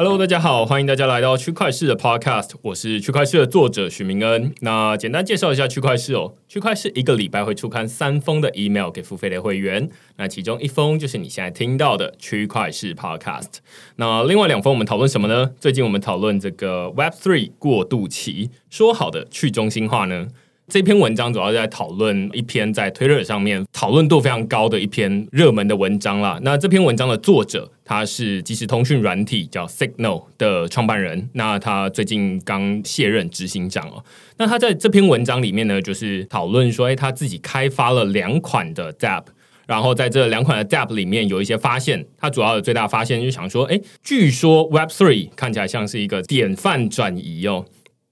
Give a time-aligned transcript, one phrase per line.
[0.00, 4.54] Hello，大家好，欢迎大家来到区块市的 Podcast，我是区块市的作者许明恩。
[4.60, 13.54] 那简单介绍一下区块市哦，区块市一个礼拜会出刊三封的 email 给付费的会员，那其中一封就是你现在听到的区块市 Podcast。
[13.96, 15.50] 那另外两封我们讨论什么呢？
[15.58, 20.28] 最近我们讨论这个 Web Three 过渡期，说好的去中心化呢？
[20.68, 26.38] 这篇文章主要在讨论一篇在推特上面讨论度非常高的一篇热门的文章啦。
[26.42, 34.04] 那这篇文章的作者他是即时通讯软体叫 Signal 的创办人，那他最近刚卸任执行长哦。
[34.36, 39.24] 那他在这篇文章里面呢，就是讨论说，哎，他自己开发了两款的 App，
[39.66, 42.04] 然后在这两款的 App 里面有一些发现。
[42.18, 47.64] 他主要的最大发现就是想说，哎，据说 Web Three 看起来像是一个典范转移哦。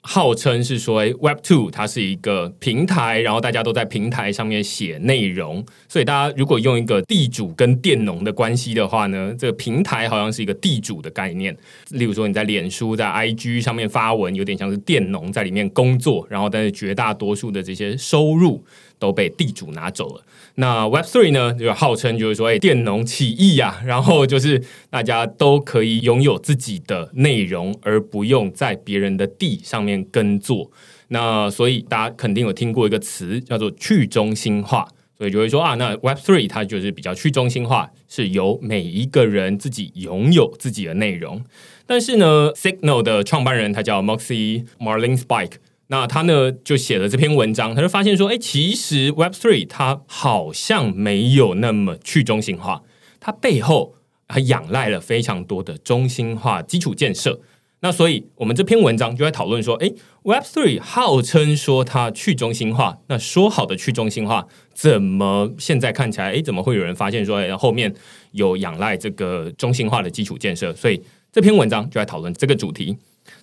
[0.09, 11.55] 号称是说，Web Two 它是一个平台，然后大家都在平台上面写内容，所以大家如果用一个地主跟佃农的关系的话呢，这个平台好像是一个地主的概念。
[11.91, 18.65] 例如说你在脸书、在 IG 上面发文，有点像是佃农在里面工作，然后但是绝大多数的这些收入。
[18.99, 20.23] 都被地主拿走了。
[20.57, 30.71] 那 Web Three 呢，就号称就是说，哎，佃农起义呀， 然后就是大家都可以拥有自己的内容，而不用在别人的地上面耕作。
[31.09, 34.89] 那所以大家肯定有听过一个词叫做去中心化，
[35.19, 41.45] 所以就会说啊，那 Web Three 它就是比较去中心化，是由每一个人自己拥有自己的内容。
[41.87, 45.59] 但是呢，Signal 的创办人他叫 Moxie Marlin Spike。
[45.89, 52.83] 那他呢就写了这篇文章，他就发现说，哎，其实 Web Three 它好像没有那么去中心化，
[53.21, 53.95] 它背后
[54.27, 57.41] 还仰赖了非常多的中心化基础建设。
[57.81, 59.93] 那所以我们这篇文章就在讨论说，哎
[60.25, 67.95] ，Web Three 号称说它去中心化，那说好的去中心化，怎么现在看起来，哎，怎么会有人发现说，哎，后面
[68.33, 70.75] 有仰赖这个中心化的基础建设？
[70.75, 72.97] 所以这篇文章就在讨论这个主题。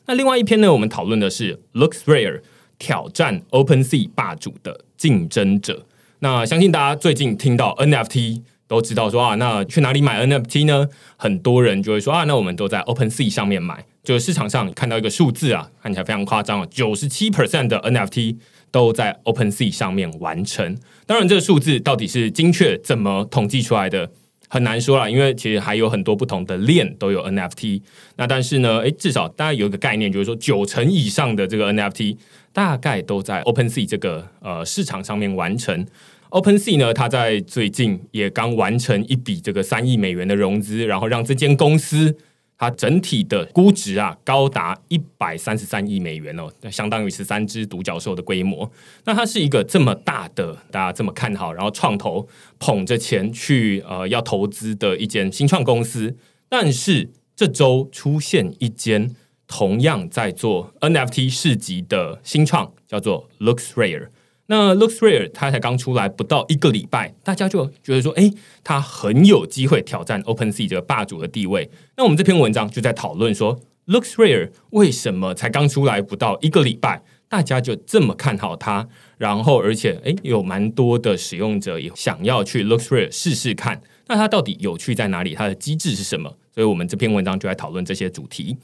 [0.06, 0.72] 那另外一篇呢？
[0.72, 2.42] 我们讨论的是 LooksRare
[2.78, 5.86] 挑战 OpenSea 霸主的竞争者。
[6.20, 10.88] 那相信大家最近听到 NFT 都知道说啊，那去哪里买 NFT 呢？
[11.18, 13.86] 很多人就会说啊，那我们都在 OpenSea 上面买。
[14.04, 18.36] 就是市场上看到一个数字啊，看起来非常夸张啊，九十七 percent 的 NFT
[18.70, 20.78] 都在 OpenSea 上面完成。
[21.06, 24.12] 当然，这个数字到底是精确怎么统计出来的？
[24.54, 27.82] 很难说了，因为其实还有很多不同的链都有 NFT。
[28.18, 32.18] 那但是呢，诶，至少大家有一个概念，就是说九成以上的这个 NFT
[32.52, 35.84] 大概都在 OpenSea 这个呃市场上面完成。
[36.30, 42.16] OpenSea 呢，它在最近也刚完成一笔这个三亿美元的融资，然后让这间公司。
[42.58, 48.72] 它整体的估值啊，高达一百三十三亿美元哦，那相当于十三只独角兽的规模。
[49.06, 52.28] 那它是一个这么大的，大家这么看好，然后创投
[52.60, 56.16] 捧着钱去呃要投资的一间新创公司。
[56.48, 59.14] 但是这周出现一间
[59.48, 64.10] 同样在做 NFT 市集的新创，叫做 LooksRare。
[64.54, 68.32] 那 LooksRare 它才刚出来不到一个礼拜，大家就觉得说，哎，
[68.64, 71.68] 它很有机会挑战 OpenSea 这个霸主的地位。
[71.98, 78.88] 那我们这篇文章就在讨论说，LooksRare 为什么才刚出来不到一个礼拜，大家就这么看好它？
[79.18, 83.82] 然后，而且，哎，有蛮多的使用者也想要去 LooksRare 试试看。
[84.06, 85.34] 那它到底有趣在哪里？
[85.34, 86.32] 它的机制是什么？
[86.54, 88.56] 所以我们这篇文章就在讨论这些主题。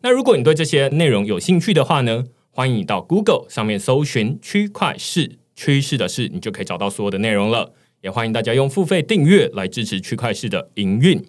[0.00, 2.24] 那如果你对这些内容有兴趣的话呢？
[2.56, 7.74] 欢迎你到 Google 上面搜寻“区块市趋势的事”，你就可以找到所有的内容了。
[8.00, 11.20] 也欢迎大家用付费订阅来支持区块市的营运。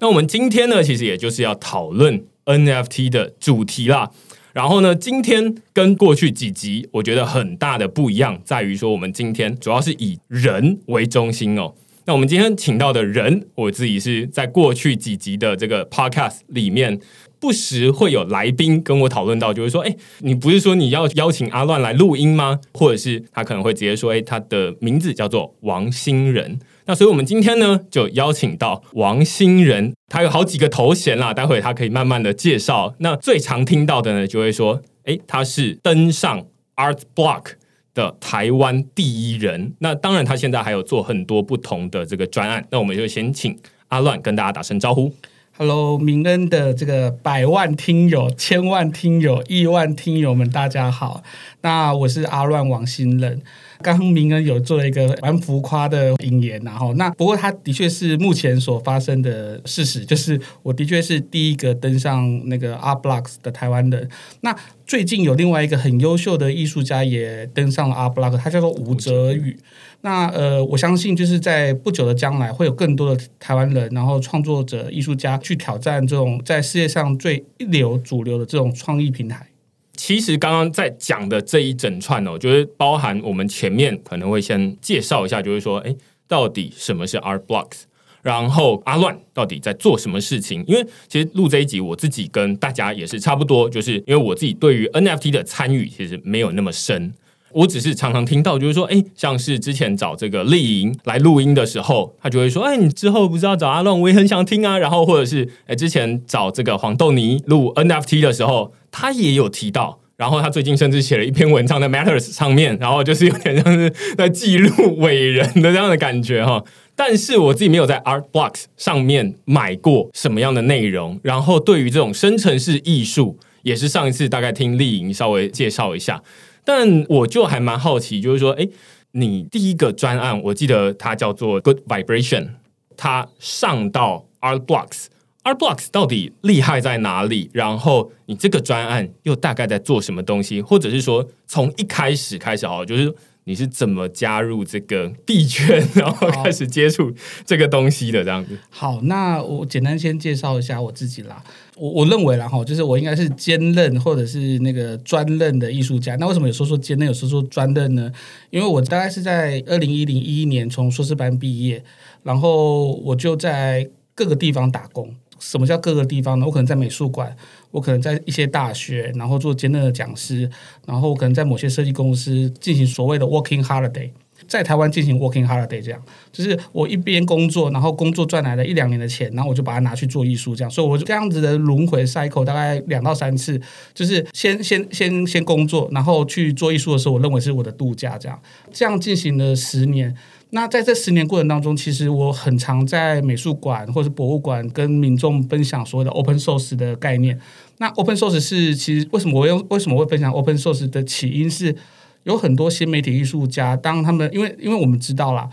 [0.00, 4.10] 那我们今天呢，其实也就是要讨论 NFT 的主题啦。
[4.52, 11.74] 然后呢，今天跟过去几集，我觉得很大的不一样在于说，我们今天主要是以人为中心哦。
[12.04, 17.00] 那我们今天请到的人，我自己是在过去几集的这个 podcast 里面。
[17.40, 22.58] 不时会有来宾跟我讨论到，就是说，哎，你不是说你要邀请阿乱来录音吗？
[22.74, 26.58] 或者是他可能会直接说，哎，他的名字叫做王新仁。
[26.86, 32.94] 那所以我们今天呢，就邀请到王新仁，他有好几个头衔啦，待会他可以慢慢的介绍。
[32.98, 36.46] 那最常听到的呢，就会说，哎，他是登上
[36.76, 37.52] Art Block
[37.94, 39.74] 的台湾第一人。
[39.80, 42.66] 那当然，他现在还有做很多不同的这个专案。
[42.70, 43.56] 那我们就先请
[43.88, 45.12] 阿乱跟大家打声招呼。
[45.58, 51.24] Hello，明恩的这个百万听友、千万听友、亿万听友们，大家好。
[51.62, 53.42] 那我是阿乱王新任。
[53.82, 64.08] 刚明恩有做一个蛮浮夸的引言，然后那不过他的确是目前所发生的事实，就是我的确是第一个登上那个 R Blocks 的台湾人。
[64.42, 64.56] 那
[64.88, 69.54] 最近有另外一个很优秀的艺术家也登上了 Art Block，他叫做吴哲宇。
[70.00, 79.48] 那呃，我相信就是在不久的将来，会有更多的台湾人，然后创作者、艺术家去挑战这种在世界上最一流、主流的这种创意平台。
[79.92, 85.94] 其实刚刚在讲的这一整串哦，就是包含我们前面可能会先介绍一下，就是说，哎，
[86.26, 87.82] 到底什么是 Art Blocks，
[88.22, 90.64] 然后阿乱到底在做什么事情？
[90.66, 97.14] 因为其实录这一集，我自己跟大家也是差不多，就是因为我自己对于 NFT 的参与其实没有那么深。
[97.50, 104.78] 我只是常常听到，就是说，哎，像是之前找这个丽莹来录音的时候，他就会说，哎，你之后不是要找阿乱，我也很想听啊。
[104.78, 109.98] 然后或者是，哎，之前找这个黄豆泥录 NFT 的时候，他也有提到。
[110.18, 116.62] 然后他最近甚至写了一篇文章在 Matters 上面，然后就是有点像是在记录伟人的这样的感觉哈。
[116.96, 121.20] 但是我自己没有在 Art Blocks 上面买过什么样的内容。
[121.22, 126.20] 然后对于这种生成式艺术，也是上一次大概听丽莹稍微介绍一下。
[126.64, 128.66] 但我就还蛮好奇，就是说，哎，
[129.12, 132.48] 你第一个专案，我记得它叫做 Good Vibration，
[132.96, 135.06] 它上到 Artbox
[135.48, 137.48] R blocks 到底厉害在哪里？
[137.54, 140.60] 然后你这个专案又大概在做什么东西？
[140.60, 143.10] 或者是说，从一开始开始哦，就是
[143.44, 147.10] 你是怎么加入这个币圈，然后开始接触
[147.46, 148.58] 这个东西的这样子？
[148.68, 151.42] 好，那我简单先介绍一下我自己啦。
[151.76, 156.14] 我我认为啦哈，就是我应该是兼任或者是那个专任的艺术家。
[156.16, 158.12] 那为什么有时候说兼任，有时候说专任呢？
[158.50, 161.82] 因为我大概是在二零一零一一年从硕士班毕业，
[162.22, 165.14] 然后我就在各个地方打工。
[165.38, 166.46] 什么叫各个地方呢？
[166.46, 167.36] 我可能在美术馆，
[167.70, 170.50] 我可能在一些大学，然后做兼任的讲师，
[170.86, 174.10] 然后可能在某些设计公司进行所谓的 working holiday。
[174.46, 176.00] 在台湾进行 working holiday，这样
[176.32, 183.60] 就是我一边工作，然后工作赚来了一两年的钱，然后我就把它拿去做艺术，这样，所以我就这样子的轮回 cycle 大概两到三次，
[183.92, 188.40] 就是先先先先工作，然后去做艺术的时候，我认为是我的度假，这样
[188.72, 190.16] 这样进行了十年。
[190.50, 197.38] 那在这十年过程当中，其实我很常在美术馆或是博物馆跟民众分享所谓的 open source 的概念。
[197.78, 201.76] 那 open source 是其实为什么我用为什么会分享 open source 的起因是？
[202.24, 205.48] 有很多新媒体艺术家，当他们因为因为我们知道啦，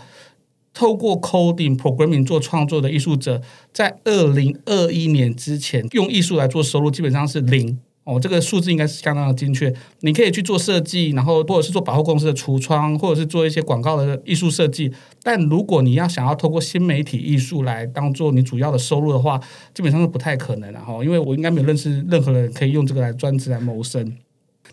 [0.74, 3.40] 透过 coding programming 做创作的艺术者，
[3.72, 9.74] 在二零二一年之前用艺术来做收入基本上是零哦，这个数字应该是相当的精确。
[10.02, 14.92] 你可以去做设计，然后或者是做百货公司的橱窗，或者是做一些广告的艺术设计。
[15.24, 19.40] 但如果你要想要透过新媒体艺术来当做你主要的收入的话，
[19.74, 21.02] 基本上是不太可能的哈。
[21.02, 24.16] 因为我应该没有认识任何人可以用这个来专职来谋生。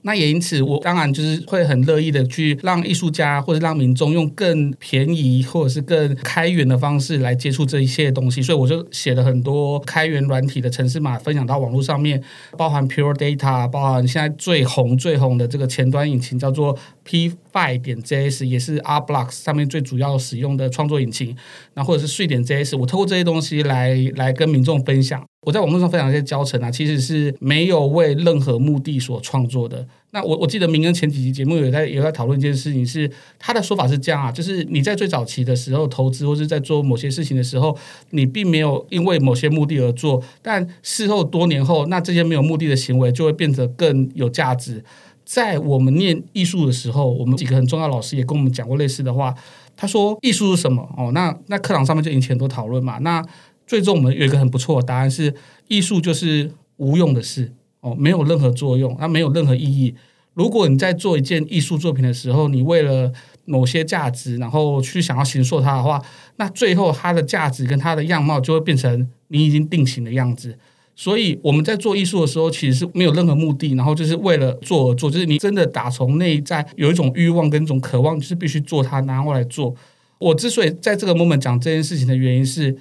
[0.04, 12.22] 那也因此，我当然就是会很乐意的去让艺术家或者让民众用更便宜或者是更开源的方式来接触这一些东西，所以我就写了很多开源软体的城市码分享到网络上面，
[12.58, 21.36] 包含 Pure Data，包含现在最红最红的这个前端引擎叫做 P Five 点 JS，也是 Art Blocks 上面最主要使用的创作引擎，
[21.76, 25.24] 那或者是碎点 JS，我透过这些东西来来跟民众分享。
[25.44, 29.86] 我在网络上分享一些教程啊，其实是没有为任何目的所创作的。
[30.12, 33.10] 那我我记得明恩前几集节目有在有在讨论一件事情，是
[33.40, 37.76] 他的说法是这样啊，就是你在最早期的时候投资或是在做某些事情的时候，
[38.12, 44.84] 你并没有因为某些目的而做，但事后多年后，那这些没有目的的行为就会变得更有价值。
[45.26, 49.34] 在我们念艺术的时候，我们几个很重要老师也跟我们讲过类似的话，
[49.76, 50.88] 他说艺术是什么？
[50.98, 53.00] 哦，那那课堂上面就引起很多讨论嘛。
[53.00, 53.24] 那
[53.66, 55.34] 最终我们有一个很不错的答案是：
[55.68, 57.52] 艺术就是无用的事
[57.82, 59.96] 哦，没有任何作用，它没有任何意义。
[60.34, 63.12] 如果你在做一件艺术作品的时候，你为了
[63.46, 66.02] 某些价值，然后去想要形塑它的话，
[66.38, 70.58] 那最后它的价值跟它的样貌就会变成你已经定型的样子。
[70.96, 79.76] 所以我们在做艺术的时候，其实是没有任何目的，然后就是为了做而做，就是你真的打从内在有一种欲望跟一种渴望，就是必须做它，然后来做。
[80.20, 82.76] 我之所以在这个 moment 讲这件事情的原因是，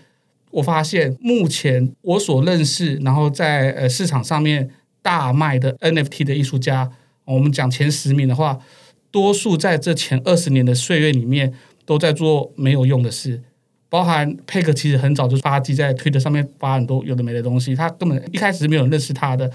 [0.53, 4.71] 我发现目前我所认识，然后在呃市场上面
[5.03, 6.91] 大卖的 NFT 的艺术家，
[7.25, 8.59] 我们讲前十名的话，
[9.11, 11.53] 多数在这前二十年的岁月里面
[11.85, 13.43] 都在做没有用的事。
[13.89, 19.51] 包含佩克其实很早就发迹在推特上面发很多有的没的东西，他根本一开始没有认识他的，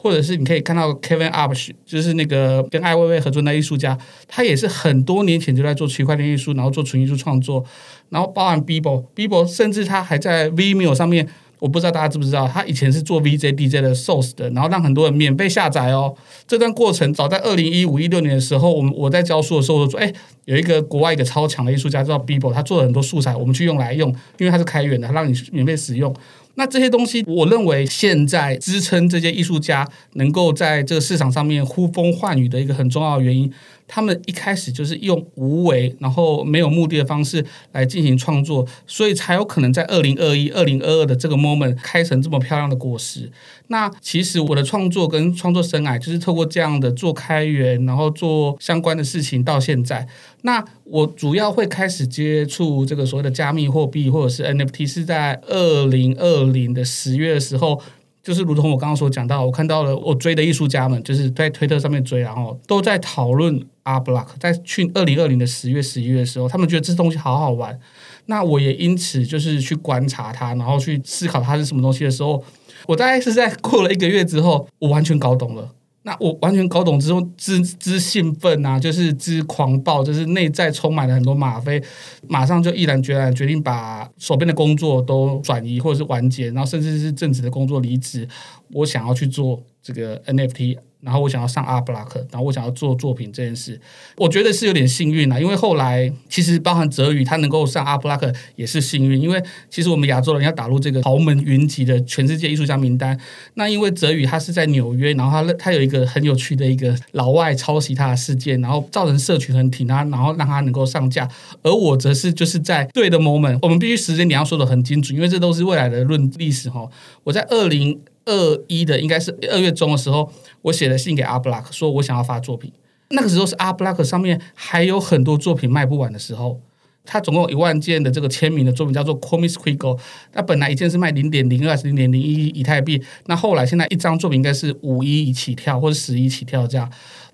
[0.00, 7.64] 或者是你可以看到 Kevin Upsh，就是那个跟艾薇薇合作的艺术家，他也是很多年前就在做区块链艺术，然后做纯艺术创作，
[8.10, 11.28] 然后包含 Bibo，Bibo 甚至他还在 Vimeo 上面。
[11.60, 16.14] 我不知道大家知不知道，他以前是做 VJ DJ 的 Source 的，然后让很多人免费下载哦。
[16.46, 20.12] 这段过程早在二零一五一六年的时候，我们我在教书的时候，我说：“哎，
[20.44, 26.14] 有一个国外一个超强的艺术家叫 Bibo，他做了很多素材，我们去用来用，因为他是开源的，他让你免费使用。”
[26.58, 33.48] 那这些东西，我认为现在支撑这些艺术家能够在这个市场上面呼风唤雨的一个很重要的原因。
[33.88, 43.32] 他们一开始就是用无为，然后没有目的的方式来进行创作，所以才有可能在二零二一、二零二二的这个 moment 开成这么漂亮的果实。
[43.68, 50.06] 那其实我的创作跟创作生涯就是透过这样的做开源，然后做相关的事情到现在。
[50.42, 57.80] 那我主要会开始接触这个所谓的加密货币或者是 NFT，是在二零二零的十月的时候。
[58.28, 64.34] 就是如同我刚刚所讲到，我看到了我追的艺术家们，就是在推特上面追，然后都在讨论阿布洛克。
[64.38, 67.80] 在去二零二零的十月、十一月的时候，他们觉得这东西好好玩。
[68.26, 72.44] 那我也因此就是去观察它，然后去思考它是什么东西的时候，
[72.86, 75.70] 我大概是在过了一个月之后，我完全搞懂了。
[76.08, 81.82] 那我完全搞懂之后，之之兴奋啊，就是之狂暴，就是内在充满了很多吗啡，
[82.26, 88.26] 马上就毅然决然决定把手边的工作都转移或者是完结，然后甚至是正职的工作离职，
[88.72, 90.78] 我想要去做这个 NFT。
[91.00, 93.80] 然后我想要上阿布拉克，然后我想要做作品这件事，
[94.16, 99.40] 我觉得是有点幸运啊，因为后来其实包含泽宇他能够上阿布拉克也是幸运，因为
[99.70, 103.18] 其实我们亚洲人要打入这个豪门云集的全世界艺术家名单，
[103.54, 111.28] 那因为泽宇他是在纽约，然后他他有一个很有趣的一个老外抄袭他的事件，然后造成社群很挺他，然后让他能够上架，
[111.62, 116.88] 而我则是就是在对的 moment，我们必须时间你要说的很精准，因为这都是未来的论历史哈，
[117.22, 118.00] 我在二零。
[118.28, 120.30] 二一的应该是二月中的时候，
[120.60, 122.70] 我写了信给阿布拉克，说我想要发作品。
[123.10, 126.60] 那个时候是阿布拉克上面还有很多作品卖不完的时候，
[127.06, 129.98] 他总共一万件的这个签名的作品叫做 Comis Quigo
[130.34, 136.90] 那本来一件是卖零点零二还是零点零一以太币，那后来现在一张作品应该是五一起跳或者十一起跳这样。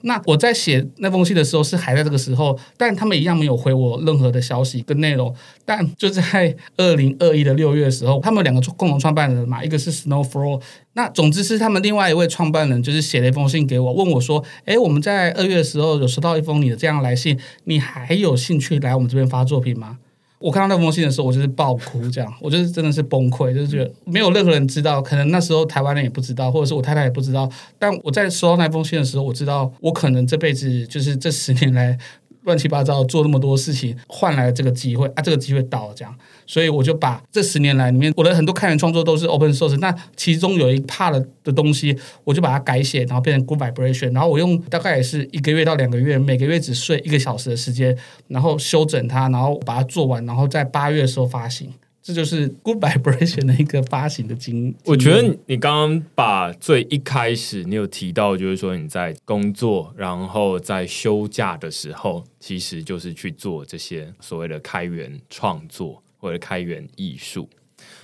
[0.07, 5.35] 那我在写那封信的时候是还在这个时候，但他们一样没有回我任何的消息跟内容。
[5.65, 10.61] 但就在二零二一的六月的时候，他们两个共同创办人嘛，一个是 Snowflow，
[10.93, 19.99] 那总之是他们另外一位创办人就是写了一封信给我，问我说：“哎，我们在二月的时候有收到一封你的这样来信，你还有兴趣来我们这边发作品吗？”
[20.45, 27.51] 我看到那封信的时候，我就是爆哭，这样，我就是真的是崩溃，就是觉得没有任何人知道，可能那时候台湾人也不知道，或者是我太太也不知道。
[27.79, 31.99] 但我在收到那封信的时候，我知道我可能这辈子就是这十年来。
[32.45, 35.23] 乱七八糟做那么多事情，换来了这个机会啊！
[35.23, 36.15] 这个机会到了，这样，
[36.47, 47.97] 所以我就把这十年来里面我的很多开源创作都是 open source，那其中有一 part 的东西，我就把它改写，然后变成 good vibration，然后我用大概也是一个月到两个月，每个月只睡一个小时的时间，
[48.29, 51.73] 然后修整它，然后把它做完，然后在八月的时候发行。
[52.05, 54.75] 这就是 Good Vibration 的一个发行的经。
[54.85, 67.49] 我觉得你刚刚把最一开始你有提到，就是说你在工作，然后在休假的时候，其实就是去做这些所谓的开源创作或者开源艺术。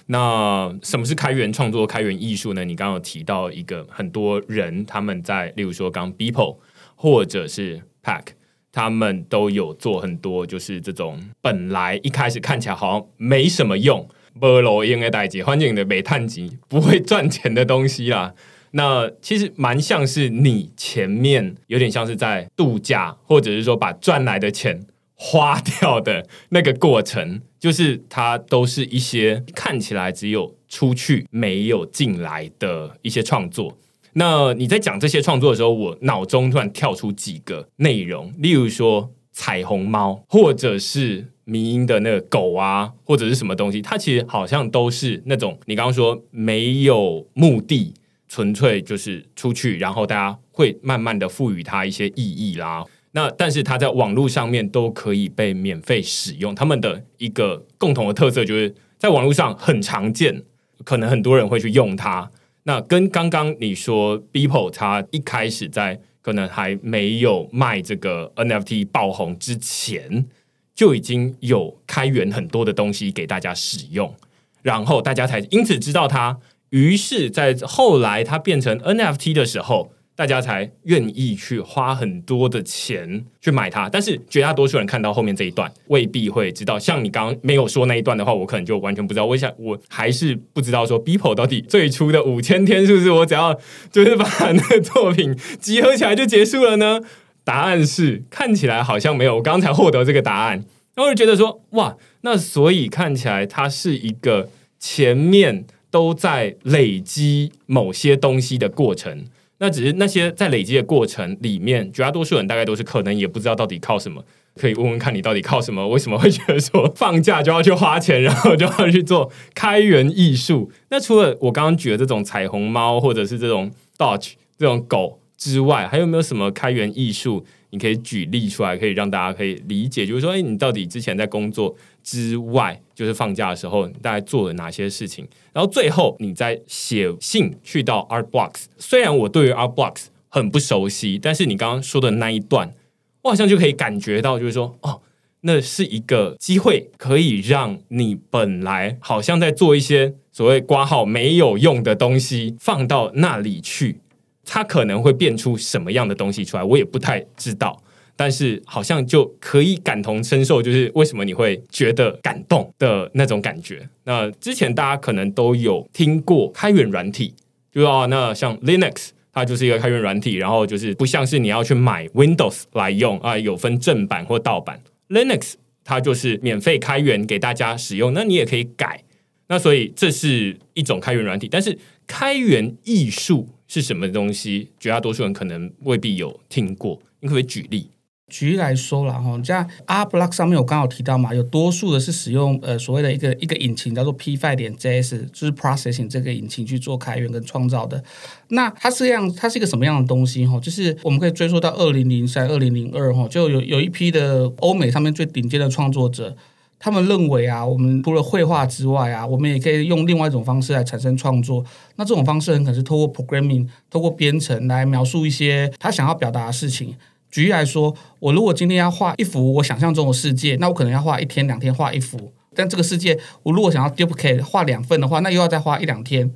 [0.07, 2.65] 那什么是开源创作、开源艺术呢？
[2.65, 6.57] 你刚刚有提到一个很多人他们在，例如说刚 People
[6.97, 8.23] 或者是 Pack。
[8.73, 14.09] 他们都有做很多，就是这种本来一开始看起来好像没什么用、
[14.39, 18.35] 不罗应该代级环境的煤炭级不会赚钱的东西啦。
[18.73, 33.77] 那其实蛮像是你前面有点像是在度假，或者是说把赚来的钱花掉的那个过程，就是它都是一些看起来只有出去没有进来的一些创作。
[34.15, 47.95] 那你在讲这些创作的时候，我脑中突然跳出几个内容，例如说彩虹猫，或者是迷音的那个狗啊，或者是什么东西，它其实好像都是那种你刚刚说没有目的，
[48.29, 52.85] 纯粹就是出去，然后大家会慢慢的赋予它一些意义啦。
[53.13, 60.43] 那但是它在网络上面都可以被免费使用，他们的一个共同的特色就是在网络上很常见，
[60.85, 62.31] 可能很多人会去用它。
[62.71, 70.25] 那跟刚刚你说，Beeple 他一开始在可能还没有卖这个 NFT 爆红之前，
[70.73, 74.15] 就已经有开源很多的东西给大家使用，
[74.63, 76.39] 然后大家才因此知道它。
[76.69, 79.91] 于是，在后来它变成 NFT 的时候。
[80.21, 86.79] 大家才愿意去花很多的钱去买它，但是绝大多数人看到后面这一段未必会知道。
[86.79, 89.25] 像你刚刚没有说那一段的话，我可能就完全不知道。
[89.25, 93.59] 我想我还是不知道说 Beeple 到底最初的五千天是不是我只要
[93.91, 97.01] 就是把那个作品集合起来就结束了呢？
[97.43, 99.37] 答案是看起来好像没有。
[99.37, 100.63] 我刚才获得这个答案，
[100.95, 109.25] 然后就觉得说哇，那所以看起来它是一个前面都在累积某些东西的过程。
[109.61, 114.25] 那只是那些在累积的过程里面，绝大多数人大概都是可能也不知道到底靠什么。
[114.57, 115.87] 可以问问看你到底靠什么？
[115.89, 120.73] 为什么会觉得说 放假就要去花钱，然后就要去做开源艺术？
[120.91, 127.45] 那除了我刚刚举的这种彩虹猫或者是这种 Dodge 这种狗之外，还有没有什么开源艺术？
[127.71, 135.27] 你可以举例出来，可以让大家可以理解，就是说，哎，你到底之前在工作之外，就是放假的时候，你大概做了哪些事情？
[135.53, 142.75] 然后最后你在写信去到 Art Blocks，虽然我对于 Art Blocks 很不熟悉，但是你刚刚说的那一段，
[143.23, 145.01] 我好像就可以感觉到，就是说，哦，
[145.43, 154.01] 那是一个机会，可以让你本来好像在做一些所谓挂号没有用的东西，放到那里去。
[154.45, 157.81] 它可能会变出什么样的东西出来，我也不太知道。
[158.17, 163.89] 但是好像就可以感同身受，就是为什么你会觉得感动的那种感觉。
[164.05, 167.35] 那之前大家可能都有听过开源软体，
[167.73, 174.83] 就哦，那像 Linux，它就是一个开源软体，然后就是不像是你要去买 Windows 来用啊，有分正版或盗版。
[175.09, 179.03] Linux 它就是免费开源给大家使用，那你也可以改。
[179.49, 183.49] 那所以这是一种开源软体，但是开源艺术。
[183.73, 184.71] 是什么东西？
[184.81, 187.01] 绝大多数人可能未必有听过。
[187.21, 187.89] 你可不可以举例？
[188.27, 198.03] 举例来说了哈，在 R Block 上面，我刚好提到嘛，有多数的是使用呃所谓的一个一个引擎叫做 P Five 点 JS，就是 Processing 这个引擎去做开源跟创造的。
[198.49, 200.59] 那它是这样，它是一个什么样的东西哈？
[200.59, 206.37] 就是我们可以追溯到二零零三、二零零二哈，就有有一批的欧美上面最顶尖的创作者。
[206.83, 211.63] 他们认为啊，我们除了绘画之外啊，我们也可以用另外一种方式来产生创作。
[211.97, 216.97] 那这种方式很可能是透过 programming，透过编程来描述一些他想要表达的事情。
[217.31, 222.33] 举例来说，我如果今天要画一幅我想象中的世界，那我可能要画一天两天画一幅。
[222.55, 226.33] 但这个世界，我如果想要 duplicate 画两份的话，那又要再花一两天。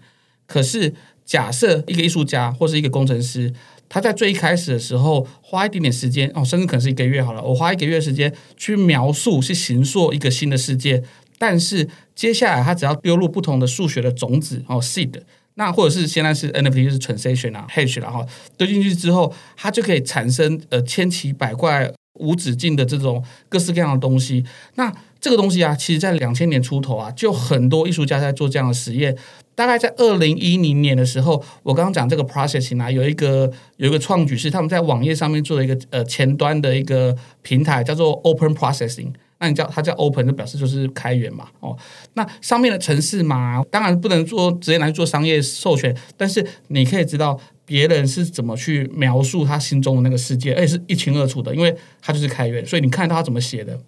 [0.46, 3.52] 可是假设一个艺术家或是一个工程师。
[3.88, 7.42] 他在最一开始的时候花一点点时间哦，甚至可能是一个月好了。
[7.42, 11.03] 我花一个月时间去描述、去形塑一个新的世界，
[11.38, 15.20] 但是接下来他只要丢入不同的数学的种子哦，seed，
[15.55, 24.44] 那或者是现在是 NFT 就是 transaction 啊，hash 然后丢进去之后，它就可以产生呃千奇百怪、无止境的这种各式各样的东西。
[24.75, 29.16] 那这个东西啊，其实在两千年出头啊，就很多艺术家在做这样的实验。
[29.54, 39.12] 大概在二零一零年的时候，我刚刚讲这个 processing 啊，有一个有一个创举是他们在网页上面做了一个呃前端的一个平台，叫做 Open Processing。
[39.38, 41.48] 那你叫它叫 Open，就表示就是开源嘛。
[41.60, 41.76] 哦，
[42.14, 53.78] 那上面的城市嘛，当然不能做直接来做商业授权，但是你可以知道别人是怎么去描述他心中的那个世界，而且是一清二楚的，因为它就是开源，所以你看到他怎么写的。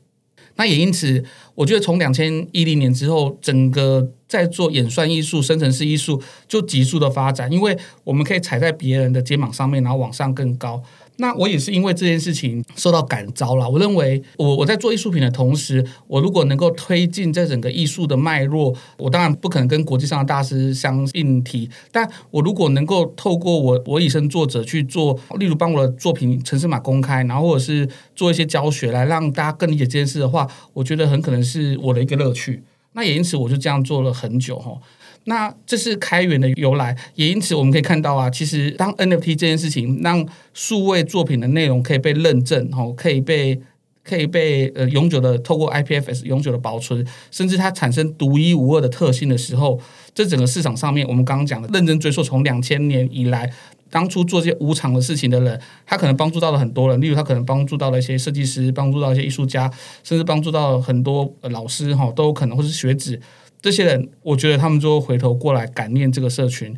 [0.56, 1.22] 那也因此，
[1.54, 10.82] 我觉得从两千一零年之后，整个在做演算艺术、生成式艺术就急速的发展，因为我们可以踩在别人的肩膀上面，然后往上更高。
[11.18, 13.68] 那我也是因为这件事情受到感召了。
[13.68, 21.70] 我认为，我我在做艺术品的同时，我如果能够推进这整个艺术的脉络，我当然不可能跟国际上的大师相应提。
[21.90, 32.62] 但我如果能够透过我我以身作则去做，例如帮我的作品城市码公开，然后或者是做一些教学，来让大家更理解这件事的话，我觉得很可能是我的一个乐趣。
[32.92, 34.72] 那也因此，我就这样做了很久哈。
[35.28, 43.60] 那这是开源的由来，也因此我们可以看到啊，其实当 NFT 这件事情让数位作品的内容可以被认证，哦，可以被
[44.04, 49.80] 可以被呃永久的透过 IPFS 永久的保存，甚至它产生独一无二的特性的时候，
[50.14, 53.52] 这整个市场上面，我们刚刚讲的认真追溯，从两千年以来，
[53.90, 59.68] 当初做这些无偿的事情的人，他可能帮助到了很多人，例如他可能帮助到了一些设计师，帮助到一些艺术家，
[60.04, 63.20] 甚至帮助到很多老师哈，都有可能或是学子。
[63.60, 66.76] 这些人，我觉得他们就会回头过来感念这个社群。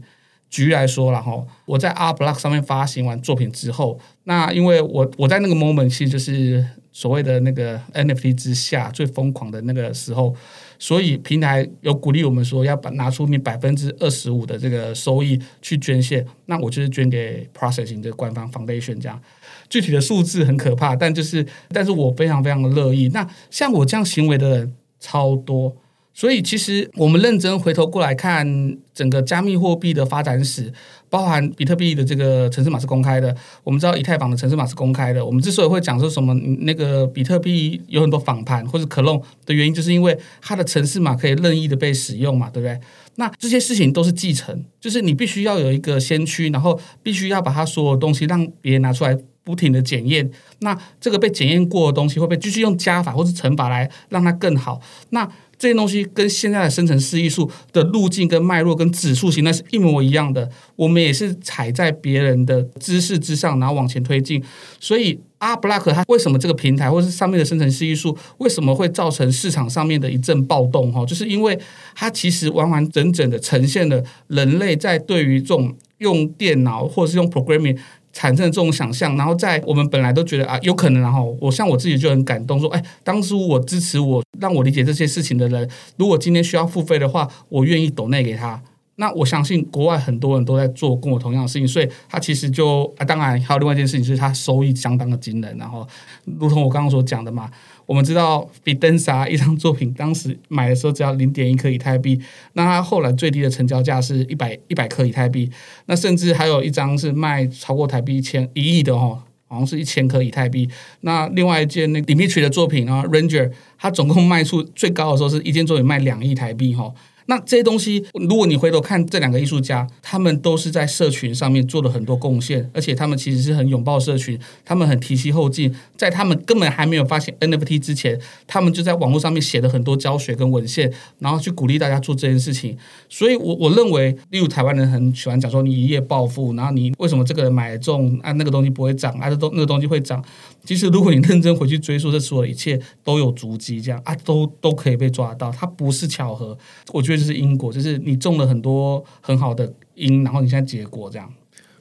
[0.51, 10.35] 举例来说了哈，我在 R Block 上面发行完作品之后，那因为我我在那个 moment 其实就是所谓的那个 NFT 之下最疯狂的那个时候，
[10.79, 19.21] 所以平台有鼓励我们说要把拿出你百分之二十五的这个收益去捐献，那我就是捐给 Processing 这个官方 Foundation 这样。
[19.69, 23.11] 具体的数字很可怕，但就是，但是我非常非常的乐意。
[23.13, 25.77] 那像我这样行为的人超多。
[26.19, 28.45] 所以，其实我们认真回头过来看
[28.93, 30.73] 整个加密货币的发展史，
[31.09, 33.33] 包含比特币的这个城市码是公开的。
[33.63, 35.25] 我们知道以太坊的城市码是公开的。
[35.25, 42.81] 我们之所以会讲说什么那个比特币有很多仿盘或者可弄的原因，就是因为它的城市码可以任意的被使用嘛，对不对？
[43.15, 50.29] 那这些事情都是继承，就是你必须要有一个先驱，然后必须要把它所有东西让别人拿出来不停的检验。
[50.59, 54.81] 那这个被检验过的东西会不会继续用加法或是乘法来让它更好？
[55.11, 60.49] 那这些东西跟现在的生成式艺术的路径、跟脉络、跟指数形态是一模一样的。
[60.77, 64.43] 我们也是踩在别人的知识之上，然后往前推进。
[64.79, 70.93] 所以，阿布拉克它为什么这个平台，或是上面的生成式艺术，为什么会造成市场上面的一阵暴动？
[70.93, 71.59] 哈，就是因为
[71.95, 77.77] 它其实完完整整的呈现了人类在对于这种用电脑或是用 programming。
[78.19, 88.61] 产生这种想象，然后在我们本来都觉得啊有可能，然后我像我自己就很感动，说哎，当初我支持我让我理解这些事情的人，如果今天需要付费的话，我愿意抖内给他。
[88.97, 95.57] 那我相信国外很多人都在做跟我同样的事情，所以他其实就啊，当然还有另外一件事情，就是他收益相当的惊人。
[95.57, 95.87] 然后，
[96.25, 97.49] 如同我刚刚所讲的嘛。
[97.89, 102.21] 我们知道，比登莎一张作品当时买的时候只要零点一颗以太币，
[102.53, 105.51] 那它后来最低的成交价是一百一百颗以太币，
[105.87, 110.69] 那甚至还有一张是卖超过台币一千一亿的哈，好像是一千颗以太币。
[111.01, 116.93] 那另外一件那 Dimitri 的作品呢，Ranger，它总共卖出最高的时候是一件作品卖两亿台币哈。
[117.29, 132.77] 那这些东西，如果你回头看这两个艺术家，他们都是在社群上面做了很多贡献，而且他们其实是很拥抱社群，他们很提携后进，在他们根本还没有发现 NFT 之前，他们就在网络上面写了很多教学跟文献，然后去鼓励大家做这件事情。
[133.11, 140.25] 所以，我我认为，例如台湾人很喜欢讲说，你一夜暴富，然后你为什么这个人买中啊，那个东西不会涨，啊，这东那个东西会涨？
[140.65, 146.57] 其实，如果你认真回去追溯，这所有一切都有足迹，这样啊，都都可以被抓到，它不是巧合。
[146.93, 147.19] 我觉得。
[147.19, 151.29] 这是因果，就是你种了很多很好的因，然后你现在结果这样。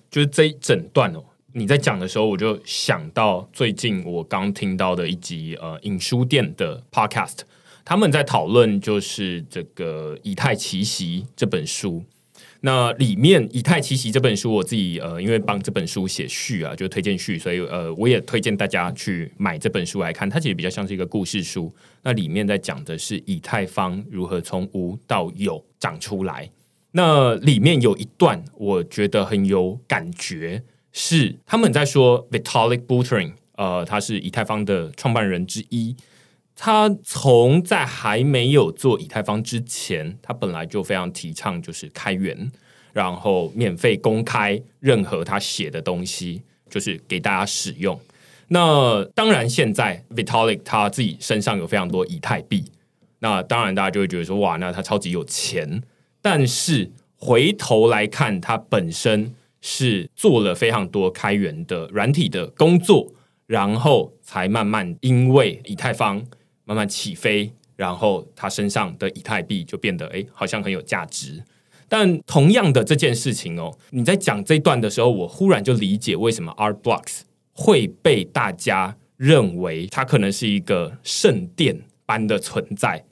[0.09, 7.41] 就是这一整段哦，你在讲的时候，我就想到最近我刚听到的一集呃影书店的 podcast，
[7.85, 12.03] 他们在讨论就是这个《以太奇袭》这本书。
[12.61, 20.29] 那里面《以太奇袭》这本书，我自己呃，因为帮这本书写序啊，就推荐序，所以呃，我也推荐大家去买这本书来看。
[20.29, 21.73] 它其实比较像是一个故事书。
[22.01, 26.49] 那里面在讲的是以太坊如何从无到有长出来。
[26.91, 35.95] 那里面有一段我觉得很有感觉，是他们在说 Vitalik Buterin，呃，他是以太坊的创办人之一。
[36.59, 42.51] 他从在还没有做以太坊之前，他本来就非常提倡就是开源，
[42.93, 47.97] 然后免费公开任何他写的东西，就是给大家使用。
[48.47, 52.65] 那当然，现在 Vitalik 他自己身上有非常多以太币，
[53.19, 55.83] 那当然大家就会觉得说，哇，那他超级有钱。
[56.23, 63.13] 但是回头来看，他本身是做了非常多开源的软体的工作，
[63.45, 66.25] 然后才慢慢因为以太坊。
[66.67, 71.41] 慢慢起飞，然后他身上的以太币就变得哎，好像很有价值。
[71.87, 77.21] 但同样的这件事情哦，你在讲这段的时候，我忽然就理解为什么 Art Blocks
[77.53, 83.05] 会被大家认为它可能是一个圣殿般的存在。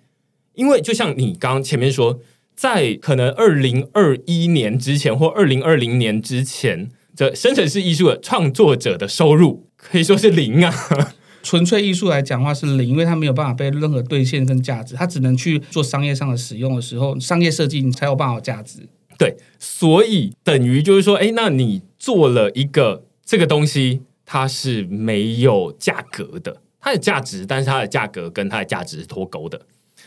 [0.55, 2.19] 因为就像你刚刚前面说，
[2.53, 11.13] 在可能二零二一年之前或二零二零年之前，这生成式艺术的创作者的收入可以说是零啊。
[11.45, 18.79] 纯粹艺术来讲话是零，因为它没有办法被任何兑现跟价值，它只能去做商业上的使用的时候，商业设计你才有办法有价值。
[19.15, 29.61] 对，所以等于就是说，哎，那你做了一个这个东西，它是没有价格的，它的价值，但是它的价格跟它的价值是脱钩的。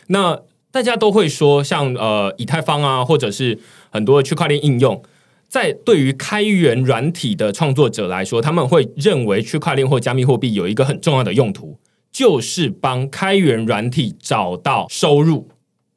[0.09, 5.01] 那大家都会说，像呃以太坊啊，或者是很多区块链应用。
[5.49, 11.79] 在对于开源软体的创作者来说，他们会认为区块链或加密货币有一个很重要的用途，
[12.13, 15.49] 就是帮开源软体找到收入。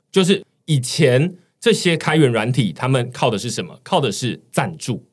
[0.10, 3.80] 就是以前这些开源软体，他们靠的是什么？
[3.84, 5.06] 靠的是赞助，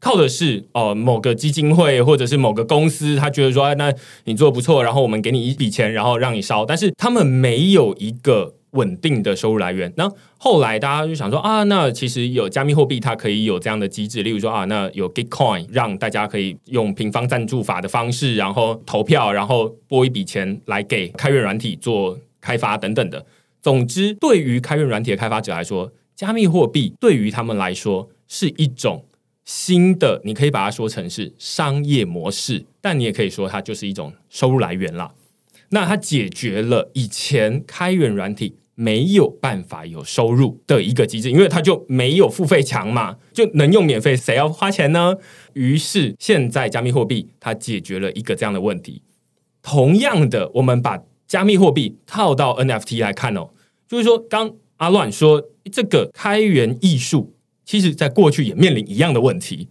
[0.00, 3.92] 靠的是哦某个基金会或者是某个公司，他觉得说，那
[4.24, 6.66] 你做的不错，然后我们给你一笔钱，然后让你烧。
[6.66, 9.92] 但是他们没有一个稳定的收入来源。
[9.96, 10.08] 那
[10.38, 23.24] 后来大家就想说啊，那其实有加密货币，它可以有这样的机制，例如说啊，那有 Gitcoin，让大家可以用平方赞助法的方式，然后投票，然后拨一笔钱来给开源软体做开发等等的。
[23.62, 29.06] 总之，对于开源软体的开发者来说，加密货币对于他们来说是一种
[29.44, 35.12] 新的，你可以把它说成是商业模式，但你也可以说它就是一种收入来源啦。
[35.70, 38.54] 那它解决了以前开源软体。
[38.74, 45.16] 没有办法有收入的一个机制，因为它就没有付费墙嘛，就能用免费，谁要花钱呢？
[45.52, 49.02] 于是现在加密货币它解决了一个这样的问题。
[49.62, 53.50] 同样的，我们把加密货币套到 NFT 来看哦，
[53.88, 57.34] 就是说，刚阿乱说这个开源艺术，
[57.64, 59.68] 其实在过去也面临一样的问题。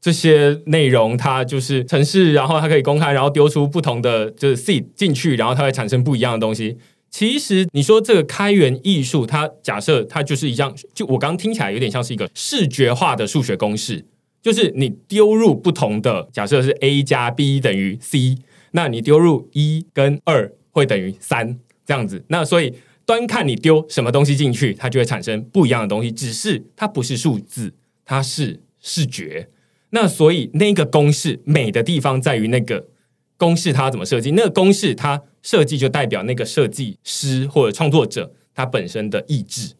[0.00, 6.78] 这些内容它就是城市，然后它可以公开，然后丢出不同的就是 seed 进去，然后它会产生不一样的东西。
[7.18, 14.04] 其实你说这个开源艺术，它假设它就是一样，就我刚听起来有点像是一个视觉化的数学公式，
[14.42, 18.36] 就是你丢入不同的假设是 a 加 b 等于 c，
[18.72, 22.74] 那你丢入一跟二会等于三这样子，那所以
[23.06, 27.72] 端看你丢什么东西进去，它就会产生不一样的东西，只是它不是数字，
[28.04, 29.48] 它是视觉。
[29.88, 32.88] 那所以那个公式美的地方在于那个。
[33.36, 34.30] 公式它怎么设计？
[34.32, 39.74] 那个公式它设计就代表那个设计师或者创作者他本身的意志。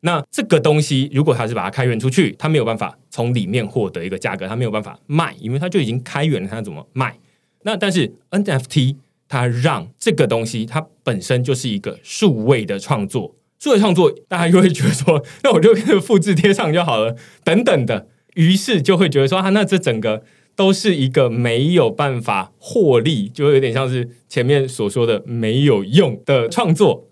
[0.00, 7.18] 那这个东西如果他是把它开源出去，他没有办法从里面获得一个价格，他没有办法卖，因为他就已经开源了，他怎么卖？
[7.62, 20.22] 那但是 NFT 它让这个东西它本身就是一个数位的创作，数位创作大家就会觉得说，那我就复制贴上就好了，等等的，于是就会觉得说，啊，那这整个。
[20.56, 27.08] 都是一个没有办法获利，就有点像是前面所说的没有用的创作。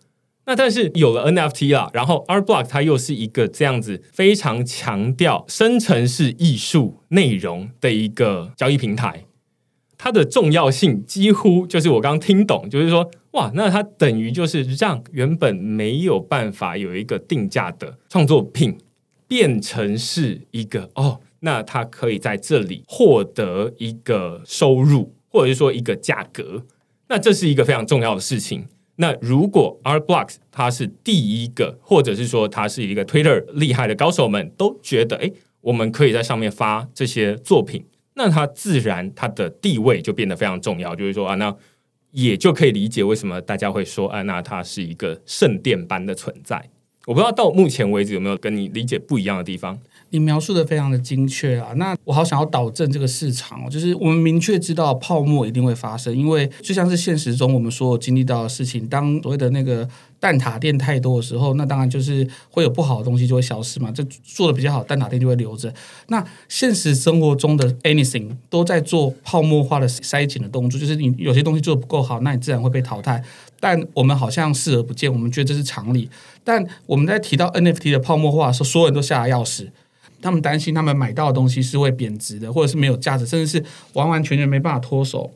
[0.46, 9.24] 那但是有了 NFT 啦，然后 Art Block 它又是一个这样子非常强调生成式艺术内容的一个交易平台，
[9.96, 18.78] 它的重要性几乎就是我刚刚听懂，就是说哇，那它等于就是让原本没有办法有一个定价的创作品，
[19.26, 21.20] 变成是一个哦。
[21.44, 26.64] 那他可以在这里获得一个收入，或者是说一个价格，
[27.08, 28.66] 那这是一个非常重要的事情。
[28.96, 35.30] 那如果 Art Blocks 它是第一个，或者是说它是一个 Twitter 厉害的高手们都觉得，哎，
[35.60, 40.96] 我们可以在上面发这些作品，那它自然它的地位就变得非常重要。
[40.96, 41.54] 就是说啊，那
[42.12, 46.70] 也就可以理解为什么大家会说，啊，那它是一个圣殿般的存在。
[47.06, 49.78] 我不知道到目前为止有没有跟你理解不一样的地方。
[50.10, 59.88] 你描述的非常的精确啊，那我好想要导正这个市场哦，就是我们明确知道泡沫一定会发生，因为就像是现实中我们所有经历到的事情，当所谓的那个
[60.20, 65.74] 蛋挞店太多的时候，那当然就是会有不好的东西就会消失嘛，这做的比较好，蛋挞店就会留着。
[66.06, 73.20] 那现实生活中的 anything 都在做泡沫化的筛减的动作，就是你有些东西做的不够好，那你自然会被淘汰。
[73.64, 76.10] 但我们好像视而不见，我们觉得这是常理。
[76.44, 79.72] 但我们在提到 NFT 的泡沫化的时候，所有人都吓得要死。
[80.20, 85.32] 他们担心他们买到的东西是会贬值的，或者是没有价值，甚至是完完全全没办法脱手。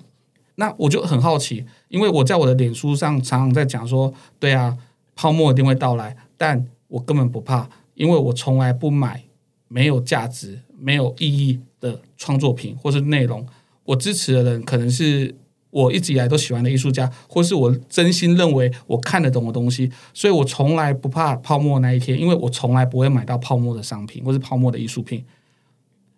[0.56, 4.76] 那我就很好奇，因为我在我的脸书上常常在讲说，对啊，
[5.16, 9.24] 泡沫一定会到来，但我根本不怕，因为我从来不买
[9.68, 13.46] 没有价值、没有意义的创作品或是内容。
[13.84, 15.34] 我支持的人可能是。
[15.70, 25.24] 我一直以来都喜欢的艺术家，或是我真心认为我看得懂的东西，所以我从来不怕泡沫那一天，因为我从来不会买到泡沫的商品或是泡沫的艺术品。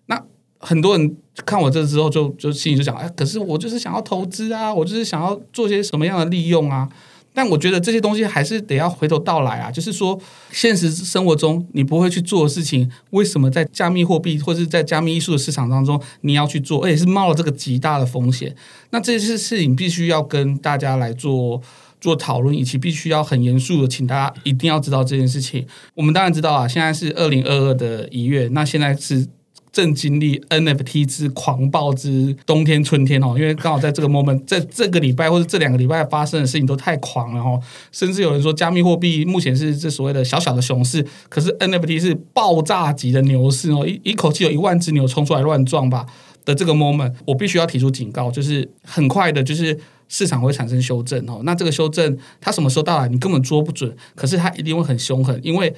[0.07, 0.23] 那
[0.59, 6.89] 很多人看我这之后，就就心里就想：哎，可是我就是想要投资啊，我就是想要做些什么样的利用啊。
[7.33, 18.55] 但我觉得这些东西还是得要回头道来啊，就是说，现实生活中你不会去做的事情，为什么在加密货币或者在加密艺术的市场当中你要去做，而且是冒了这个极大的风险？
[18.90, 21.61] 那这些事情必须要跟大家来做
[22.01, 25.66] 做讨论，以及必须要很严肃的，请大家一定要知道这件事情。
[25.95, 29.29] 我们当然知道啊，现在是二零二二的一月，那现在是。
[29.72, 37.61] 正经历 NFT 之狂暴之冬天春天哦，因为刚好在这个 moment，在这个礼拜或者这两个礼拜发生的事情都太狂了哦，
[37.92, 46.04] 甚至有人说加密货币目前是这所谓的小小的熊市，可是 NFT 是爆炸级的牛市哦，一一口气有一万只牛冲出来乱撞吧
[46.44, 49.78] 的这个 moment，我必须要提出警告，就是很快的，就是
[50.09, 55.72] 市场会产生修正哦，那这个修正它什么时候到来，你根本捉不准，可是它一定会很凶狠，因为。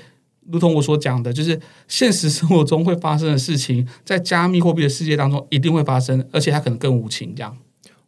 [0.50, 7.35] 如同我所讲的，就是现实生活中会发生的事情，在加密货币的世界当中一定会发生，而且它可能更无情。
[7.35, 7.57] 这样，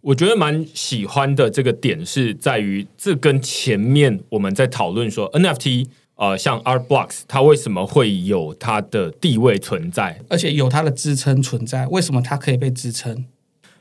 [0.00, 11.86] 我觉得蛮喜欢的这个点是在于，这跟前面我们在讨论说 NFT，呃，像 Art Blocks，它为什么会有它的地位存在，而且有它的支撑存在？
[11.86, 13.24] 为什么它可以被支撑？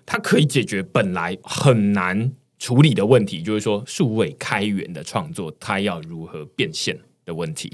[0.06, 7.74] 它可以解决本来很难处理的问题，就是说数位开源的创作，它要如何变现的问题。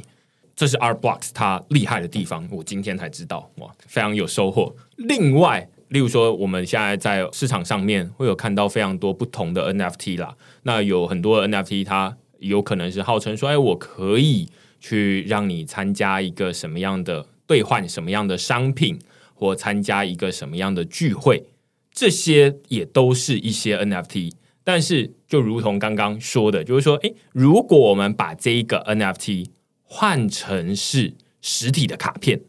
[0.59, 4.75] 这是 Art Blocks 它厉害的地方，我今天才知道，哇，非常有收获。
[4.97, 5.69] 另外。
[5.87, 10.35] 例如说，我们现在在市场上面会有看到非常多不同的 NFT 啦。
[10.61, 14.47] 那有很多 NFT，它有可能是号称说：“哎，我可以
[14.79, 18.99] 去让你参加一个什么样的兑换什么样的商品，
[19.33, 21.47] 或参加一个什么样的聚会。”
[21.91, 24.33] 这些也都是一些 NFT。
[24.63, 29.47] 但是，就如同刚刚说的，就是说，哎，如果我们把这一个 NFT
[29.91, 32.39] 换成是实体的卡片。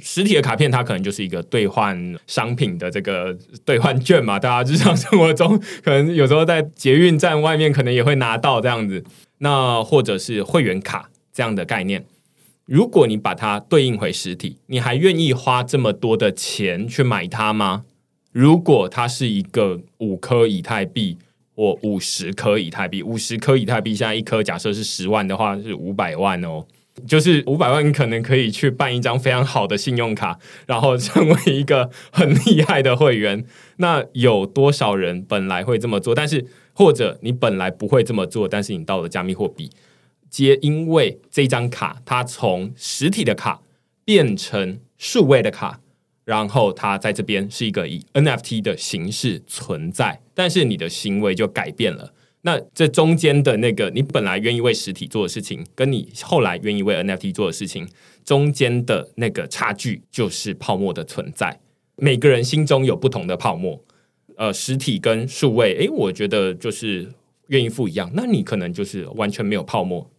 [0.00, 9.02] 实体的卡片，它可能就是一个兑换商品的这个兑换券嘛，大家日常生活中可能有时候在捷运站外面可能也会拿到这样子。
[9.38, 12.04] 那或者是会员卡这样的概念，
[12.66, 17.84] 如果你把它对应回实体，你还愿意花这么多的钱去买它吗？
[18.30, 21.16] 如果它是一个五颗以太币
[21.56, 26.64] 或五十颗以太币，五十颗以太币现在一颗假设是十万的话，是五百万哦。
[27.06, 33.44] 就是五百万，你可能可以去办一张非常好的信用卡，然后成为一个很厉害的会员。
[33.76, 36.14] 那有多少人本来会这么做？
[36.14, 39.70] 但是或者你本来不会这么做，但是你到了加密货币，
[40.30, 43.60] 皆因为这张卡它从实体的卡
[44.04, 45.80] 变成数位的卡，
[46.24, 52.12] 然后它在这边是一个以 NFT 的形式存在，但是你的行为就改变了。
[52.48, 57.86] 那这中间的那个，你本来愿意为实体做的事情，跟你后来愿意为 NFT 做的事情，
[58.24, 61.60] 中间的那个差距就是泡沫的存在。
[61.96, 63.84] 每个人心中有不同的泡沫，
[64.38, 67.12] 呃，实体跟数位，诶，我觉得就是
[67.48, 68.10] 愿意付一样。
[68.14, 70.10] 那你可能就是完全没有泡沫，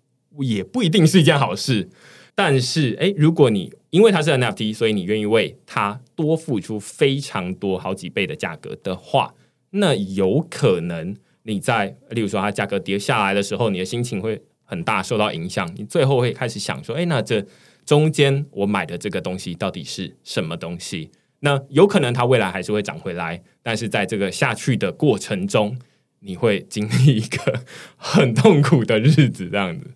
[0.42, 1.90] 也不一定是一件好事。
[2.36, 9.34] 但是，诶，如果你因为它是 NFT，所以你愿意为它多付出非常多好几倍的价格的话，
[9.72, 11.16] 那有可能。
[11.44, 15.70] 你在，例如说它价格跌下来的时候，你的心情会很大受到影响。
[15.76, 17.44] 你最后会开始想说，哎，那这
[17.86, 21.10] 中间我买的这个东西到底是什么东西？
[21.40, 25.78] 那有可能它未来还是会涨回来，但是在这个下去的过程中，
[26.20, 27.62] 你会经历一个
[27.96, 29.92] 很痛苦的日子，这样子。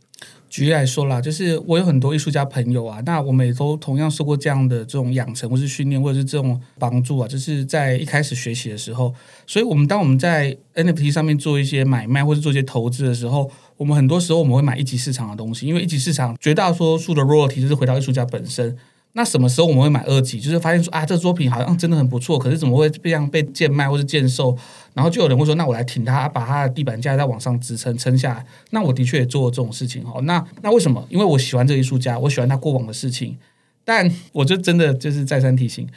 [0.53, 9.11] 举例来说啦，就是我有很多艺术家朋友啊，那我们也都同样受过这样的这种养成，或是训练，或者是这种帮助啊，就是在一开始学习的时候，
[9.47, 18.77] 所以我们当我们在 NFT 上面做一些买卖或者做一些投资的时候，我们很多时候我们会买一级市场的东西，因为一级市场绝大多数的 royalty 就是回到艺术家本身。
[19.15, 20.39] 那什么时候我们会买二级？
[20.39, 24.57] 就是发现说啊，这作品好像真的很不错，可是怎么会这样被贱卖或是贱售？
[24.93, 28.45] 然后就有人会说，那我来挺他，把他的地板价再往上支撑撑下来。
[28.71, 30.19] 那我的确也做过这种事情哈。
[30.21, 31.05] 那那为什么？
[31.09, 33.37] 因为我喜欢这艺术家，我喜欢他过往的事情。
[33.85, 35.87] 但我就真的就是再三提醒，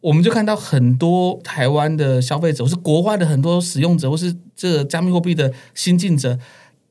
[0.00, 6.38] 我们就看到很多台湾的消费者，或是国外的很多使用者，或是这加密货币的新进者，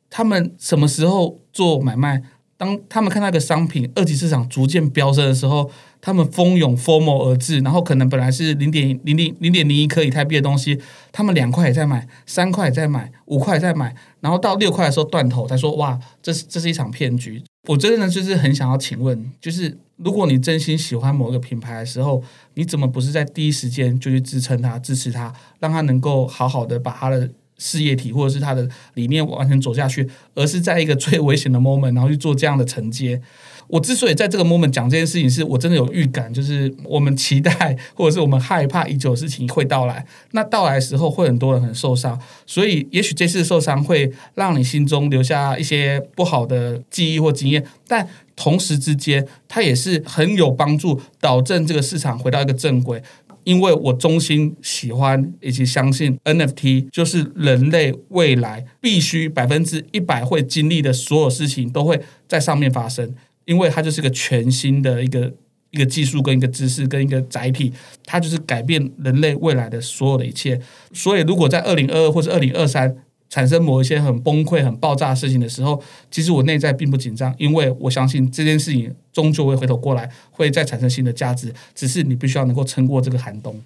[0.10, 2.22] 他们什么时候做买卖？
[2.58, 5.70] 当他们看到一个商品二级市场逐渐飙升的时候，
[6.02, 10.80] 他们蜂拥蜂拥而至，然后可能本来是零点零零零点零一颗以太币的东西，
[11.12, 17.44] 他们两块也在买，三块也在买，五块也在买，然后到六块的时候断头，才说哇，这是这是一场骗局。
[17.68, 22.24] 我真的就是很想要请问，就是如果你真心喜欢某一个品牌的时候，
[22.56, 27.30] 你怎么不是在第一时间就去支撑它、支持它，让它能够好好的把它的。
[27.58, 33.22] 事业体或者是他的理念完全走下去，而是在一个最危险的 moment，然后去做这样的承接。
[33.70, 40.06] 我之所以在这个 moment 讲这件事情，是我真的有预感，就是我们期待或者是我们害怕已久的事情会到来。
[40.32, 53.04] 那到来的时候，会很多人很受伤，所以也许这次受伤会让你心中留下一些不好的记忆或经验，但同时之间，它也是很有帮助，导正这个市场回到一个正轨。
[53.48, 65.34] 因为我衷心喜欢以及相信 NFT 就是人类未来必须百分之一百会经历的所有事情都会在上面发生，因为它就是个全新的一个
[65.72, 67.72] 一个技术跟一个知识跟一个载体，
[68.06, 70.60] 它就是改变人类未来的所有的一切。
[70.92, 72.98] 所以，如果在二零二二或者二零二三。
[73.30, 81.54] 产生某一些很崩溃、很爆炸的事情的时候，其实我内在并不紧张，因为我相信这件事情终究会回头过来，会再产生新的价值。
[81.74, 83.62] 只是你必须要能够撑过这个寒冬。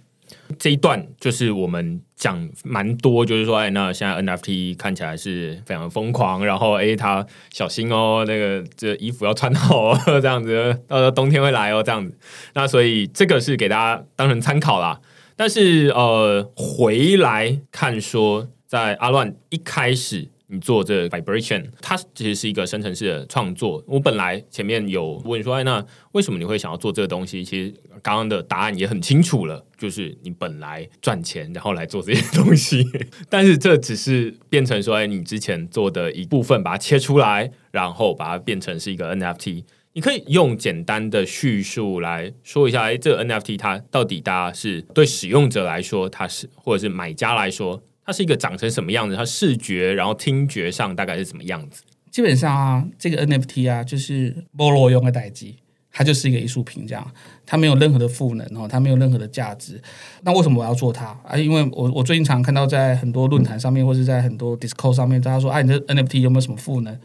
[0.57, 12.17] 这一段就是我们讲蛮多，就是说，哎，那现在 NFT 看起来是非常疯狂，然后，哎，他小心哦，那个这衣服要穿好哦， 这样子，到时候冬天会来哦，这样子。
[12.53, 15.01] 那所以这个是给大家当成参考啦。
[15.35, 20.29] 但是呃，回来看说，在阿乱一开始。
[20.53, 23.81] 你做这 vibration，它其实是一个生成式的创作。
[23.87, 27.41] 我本来前面有问说，哎，那为什么你会想要做这个东西？
[27.41, 32.85] 其实刚刚的答案也很清楚了，就是你本来赚钱，然后来做这些东西。
[33.29, 39.63] 但是这只是变成说，哎，你之前做的一部分，把它切出来，然后把它变成是一个 NFT。
[39.93, 47.81] 你可以用简单的叙述来说一下，哎，这个 NFT 它到底大家是对使用者来说，它是或者是买家来说。
[48.05, 49.15] 它是一个长成什么样子？
[49.15, 51.83] 它视觉，然后听觉上大概是什么样子？
[52.09, 55.55] 基本上啊，这个 NFT 啊，就是菠萝用的代机，
[55.91, 57.11] 它就是一个艺术品，这样，
[57.45, 59.81] 它没有任何的赋能哦，它没有任何的价值。
[60.23, 61.37] 那为什么我要做它啊？
[61.37, 66.99] 因为我我最近常看到在很多论坛上面，或是在很多 Discord 上面，大家说，哎，你的 NFT 有没有什么赋能？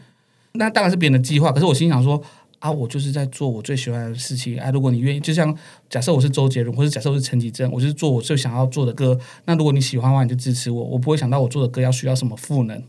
[0.53, 2.21] 那当然是别人的计划，可是我心想说。
[2.59, 4.59] 啊，我就是在做我最喜欢的事情。
[4.59, 5.55] 哎，如果你愿意，就像
[5.89, 9.17] 假设我是周杰伦，或者假设我是陈绮贞，我就是做我最想要做的歌。
[9.45, 10.83] 那如果你喜欢的话，你就支持我。
[10.83, 12.81] 我不会想到我做的歌要需要什么赋能。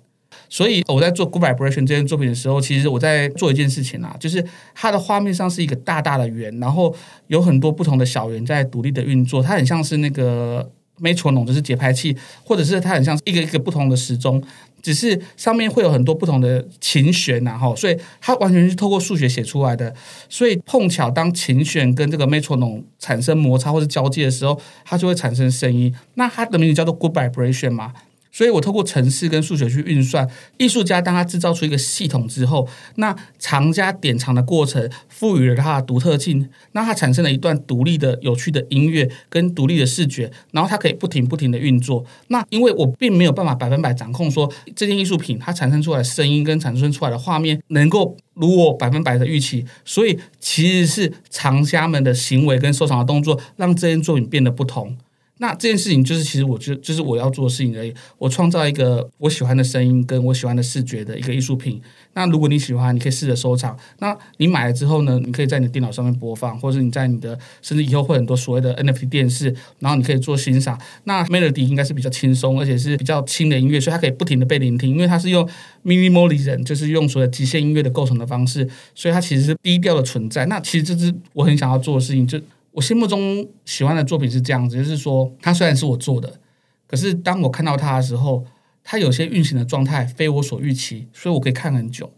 [0.49, 4.45] 所以我在做《Good Vibration》这件作品的时候，其实我在做一件事情啊，就是
[4.75, 6.95] 它的画面上是一个大大的圆，然后
[7.27, 10.71] 有很多不同的小圆在独立的运作，它很像是那个。
[11.01, 14.43] Metronome 就是节拍器，或者是它很像一个一个不同的时钟，
[14.83, 19.95] 只是上面会有很多不同的琴弦然后，所以它完全是透过数学写出来的。
[20.29, 25.95] 所以碰巧当琴弦跟这个 metronome 产生摩擦或者交接的时候，它就会产生声音。
[26.15, 27.93] 那它的名字叫做 good vibration 嘛。
[28.39, 30.25] 所以我透过程式跟数学去运算，
[30.59, 42.05] 艺术家当他制造出一个系统之后，那藏家典藏的过程赋予了它的独特性，那它产生了一段独立的、有趣的音乐跟独立的视觉，然后它可以不停不停的运作。
[42.29, 54.97] 那因为我并没有办法百分百掌控说这件艺术品它产生出来的声音跟产生出来的画面能够如我百分百的预期，所以其实是藏家们的行为跟收藏的动作让这件作品变得不同。
[55.39, 57.95] 那这件事情就是，其实我就就是我要做的事情而已。
[58.19, 61.81] 我创造一个我喜欢的声音跟我喜欢的视觉的一个艺术品。
[62.15, 63.77] 那如果你喜欢，你可以试着收藏。
[64.01, 70.77] 那你买了之后呢，你可以在你的电脑上面播放，或者你在你的甚至以后会很多所谓的 NFT 电视，然后你可以做欣赏。
[71.05, 75.49] 那 Melody 应该是比较轻松，而且是比较轻的音乐，所以它可以不停的被聆听，因为它是用
[75.85, 80.47] Minimalism，就是用所谓极限音乐的构成的方式，所以它其实是低调的存在。
[80.47, 82.41] 那其实这是我很想要做的事情，就。
[82.79, 86.39] 我心目中喜欢的作品是这样子，就是说，它虽然是我做的，
[86.87, 88.45] 可是当我看到它的时候，
[88.85, 92.13] 它有些运行的状态非我所预期，所以我可以看很久。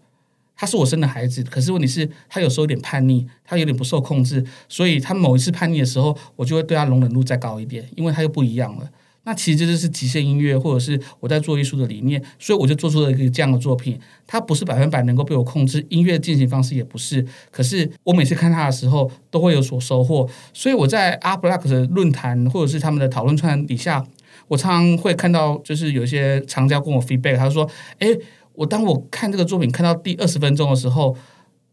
[0.54, 8.90] 他是我生的孩子，可是问题是，他有时候有点叛逆，他有点不受控制，所以他某一次叛逆的时候，我就会对他容忍度再高一点，因为他又不一样了。
[9.24, 14.00] 那其实这就是极限音乐，或者是我在做艺术的理念，所以我就做出了一个这样的作品。
[14.26, 17.24] 它不是百分百能够被我控制，音乐进行方式也不是。
[17.50, 20.26] 可是我每次看它的时候，都会有所收获。
[20.54, 24.02] 所以我在阿布拉克的论坛或者是他们的讨论串底下，
[24.48, 27.68] 我常常会看到，就是有些藏家跟我 feedback，他说
[28.00, 28.08] ：“哎，
[28.54, 31.14] 我当我看这个作品看到第二十分钟的时候，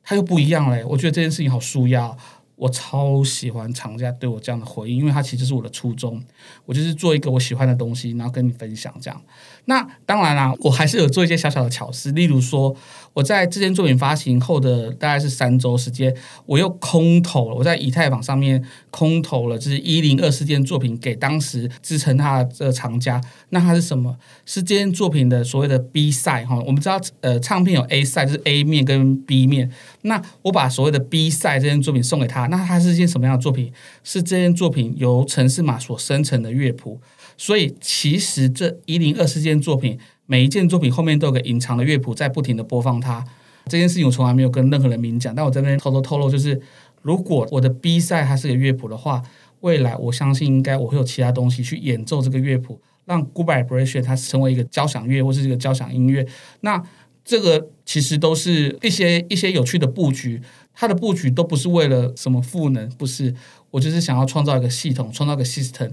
[0.04, 0.84] 它又不一样嘞。
[0.84, 2.14] 我觉得这件事情好舒压。”
[2.58, 6.22] 我超喜欢厂家对我这样的回应，因为它其实是我的初衷，
[6.66, 9.22] 我就是做一个我喜欢的东西，然后跟你分享这样。
[9.66, 12.76] 那当然啦，我还是有做一些小小的巧思，例如说，
[13.18, 16.16] 我在这件作品发行后的大概是三周时间，
[16.46, 23.20] 我又空投了，我在以太坊上面空投了，就是一零二四件作品给当时支撑它的厂家。
[23.50, 24.16] 那它是什么？
[24.46, 26.62] 是这件作品的所谓的 B 赛哈。
[26.68, 29.72] 我们知道，呃，唱片有 A 赛，就是 A 面跟 B 面。
[30.04, 33.74] 那我把所谓的 B 赛这件作品送给他，那它是一件什么样的作品？
[34.04, 37.02] 是这件作品由城市码所生成的乐谱。
[37.36, 39.98] 所以，其实这一零二四件作品，
[40.28, 43.26] 每一件作品后面都有个隐藏的乐谱在不停的播放它。
[43.66, 46.62] 这件事情我从来没有跟任何人明讲，但我这边偷偷透露，就是
[47.02, 49.22] 如果我的 B 赛它是个乐谱的话，
[49.62, 56.26] 未来我相信应该我会有其他东西去演奏这个乐谱，让 Good Vibration 它成为一个交响乐或是一个交响音乐。
[56.62, 56.82] 那
[57.26, 60.42] 这个其实都是一些一些有趣的布局，
[60.74, 63.34] 它的布局都不是为了什么赋能，不是，
[63.72, 65.92] 我就是想要创造一个系统，创造一个 system。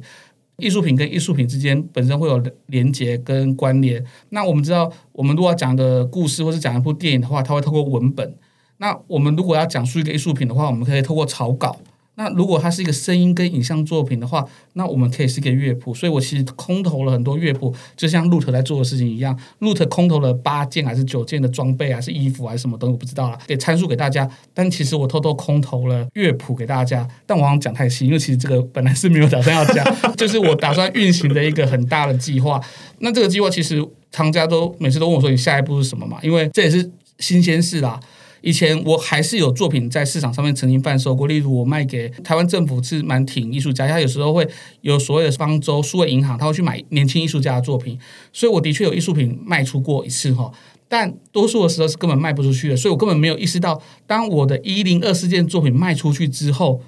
[0.58, 4.04] 艺术品跟艺术品之间本身会有连接跟关联。
[4.28, 8.36] 那我们知道，我们如果要讲的故事或是讲一部电影的话，它会透过文本。
[8.78, 11.78] 那我们如果要讲述一个艺术品的话，我们可以透过草稿。
[12.16, 15.92] 那如果它是一个声音跟影像作品的话，那我们可以是一个乐谱。
[15.92, 19.36] 所以我其实空投了很多乐谱，就像 Root 在做的事情一样。
[19.60, 24.30] Root 空投了八件还是九件的装备，还是衣服还是什么东西，我不知道了，给参数给大家。
[24.52, 29.84] 但其实我偷偷空投了乐谱给大家，但我好像讲太细，因为其实这个本来是没有打算要讲，
[30.16, 32.60] 就是我打算运行的一个很大的计划。
[32.98, 36.88] 那这个计划其实厂家都每次都问我说：“你下一步是什么嘛？”因为这也是
[37.18, 37.98] 新鲜事啦。
[38.44, 44.46] 以前我还是有作品在市场上面曾经贩售过，例如我卖给台湾政府是蛮挺艺术家，他有时候会
[44.82, 47.98] 有所谓的方舟数位银行，他会去买年轻艺术家的作品，
[48.34, 50.52] 所以我的确有艺术品卖出过一次哈。
[50.86, 56.82] 但多数的时候是根本卖不出去的，所以我根本没有意识到，当我的一零二四件作品卖出去之后，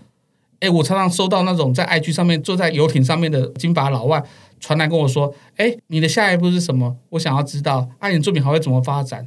[0.61, 4.23] 哎，我常常收到那种在 IG 上面坐在游艇上面的金发老外
[4.61, 6.97] 传来跟我说：“哎，你的下一步是什么？
[7.09, 9.27] 我想要知道，啊，你作品还会怎么发展？”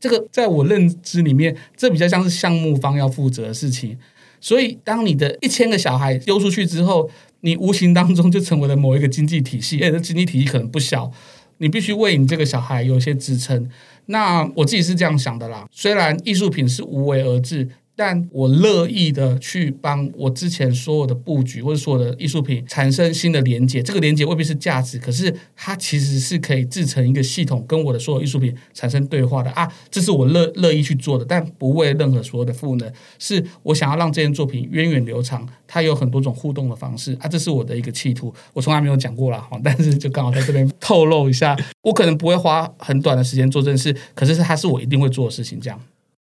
[0.00, 3.98] 这个在我认知里面，这比较像是项目方要负责的事情。
[4.40, 11.10] 所以，当你的一千个小孩丢出去之后，你无形当中就成为了某一个经济体系，哎，这经济体系可能不小。
[11.58, 13.68] 你必须为你这个小孩有一些支撑。
[14.06, 17.68] 那我自己是这样想的啦，虽然艺术品是无为而治。
[18.00, 32.88] 但我乐意的去帮我之前所有的布局或者所有的艺术品产生新的连接，这个连接未必是价值，可是它其实是可以制成一个系统，跟我的所有艺术品产生对话的啊，这是我乐乐意去做的，但不为任何所有的赋能，
[33.18, 45.80] 是我想要让这件作品源远流长，它有很多种互动的方式啊，这是我的一个企图，我从来没有讲过了哈， 但是就刚好在这边透露一下，我可能不会花很短的时间做这件事，可是它是我一定会做的事情，这样。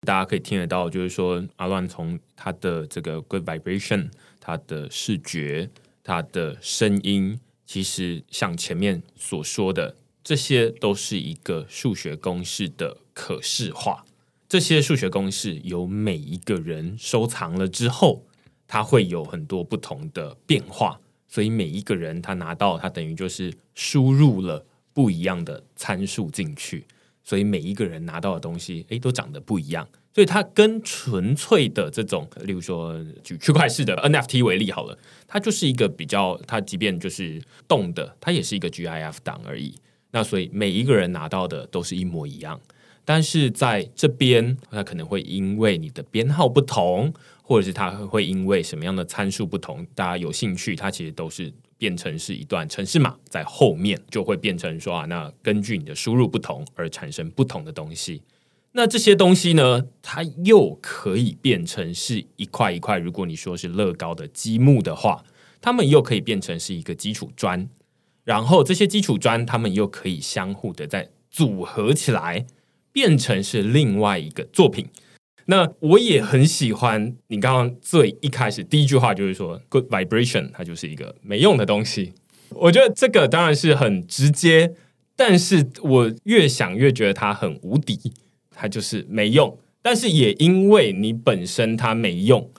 [0.06, 4.08] 大家可以听得到，就是说阿乱从他的这个 good vibration，
[4.40, 5.68] 他的视觉，
[6.02, 9.94] 他的声音，其实像前面所说的，
[10.24, 14.04] 这些都是一个数学公式的可视化。
[14.48, 18.24] 这些数学公式由每一个人收藏了之后，
[18.66, 20.98] 它会有很多不同的变化。
[21.28, 26.84] 所以每一个人他拿到，他等于就是输入了不一样的参数进去。
[27.30, 29.86] 所以每一个人拿到的东西，诶，都长得不一样。
[30.12, 39.72] 所以它跟纯粹的这种，例如说举区块式的 NFT 为例好了，它就是一个比较，它即便就是动的，它也是一个 GIF 档而已。
[40.10, 42.60] 那所以每一个人拿到的都是一模一样，
[43.04, 47.14] 但是在这边，它可能会因为你的编号不同，
[47.44, 51.52] 或者是它会因为什么样的参数不同，大家有兴趣，它其实都是。
[51.80, 58.20] 变成是一段城市码，在后面就会变成说啊，那根据你的输入不同而产生不同的东西。
[58.72, 62.98] 那这些东西呢，它又可以变成是一块一块。
[62.98, 65.24] 如果你说是乐高的积木的话，
[65.62, 67.66] 它们又可以变成是一个基础砖，
[68.24, 72.44] 然后这些基础砖，它们又可以相互的再组合起来，
[72.92, 74.86] 变成是另外一个作品。
[75.46, 82.12] 那我也很喜欢你刚刚最一开始第一句话，就是说 “good vibration”，它就是一个没用的东西。
[82.50, 84.74] 我觉得这个当然是很直接，
[85.16, 87.98] 但是我越想越觉得它很无敌，
[88.54, 89.58] 它就是没用。
[89.82, 92.50] 但是也因为你本身它没用，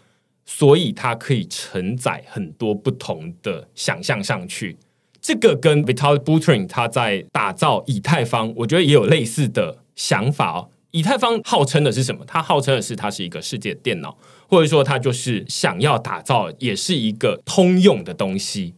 [0.44, 4.78] 所以它可以承载很多不同的想象上去。
[5.22, 10.71] 这个跟 Vital Buterin 他在打造以太坊，我觉得也有类似的想法哦。
[10.92, 12.24] 以太坊号称的是什么？
[12.28, 14.18] 它号称的是它是一个世界电脑，
[14.48, 18.76] 或者说它就是想要打造，也是一个通用的东西。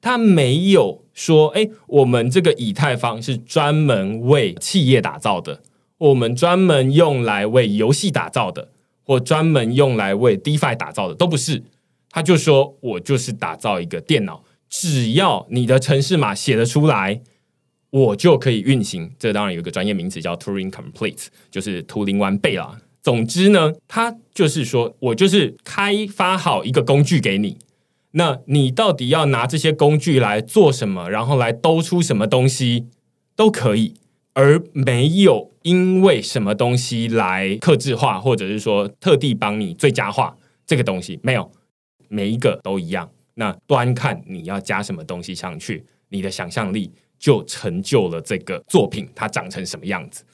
[0.00, 5.62] 它没有说，哎，我们这个以太坊是专门为企业打造的，
[5.98, 8.70] 我们专门用来为游戏打造的，
[9.02, 11.64] 或专门用来为 DeFi 打造的，都不是。
[12.10, 17.20] 他就说我就是打造一个电脑，只要你的程式码写得出来。
[17.90, 22.78] 我就可以运行，这当然有一个专业名词叫 Turing Complete，就是图灵完备啦。
[23.02, 27.56] 总之呢，它就是说我就是开发好一个工具给你，
[28.10, 32.86] 那你到底要拿这些工具来做什么，然后来兜出什么东西
[33.36, 33.94] 都可以，
[34.34, 41.52] 而没有因为什么东西来克制化，或者是说特地帮你最佳化这个东西，没有，
[42.08, 43.08] 每一个都一样。
[43.34, 46.90] 那端看你要加什么东西上去，你的想象力。
[47.18, 50.24] 就成就了这个作品，它长成什么样子？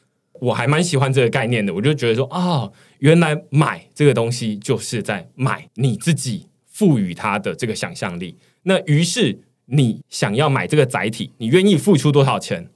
[0.41, 1.73] 我还蛮喜欢这个概念的。
[1.73, 8.37] 我就觉得说，啊，原来买这个东西就是在买你自己赋予它的这个想象力。
[8.65, 12.69] 那于是你想要买这个载体，你愿意付出多少钱？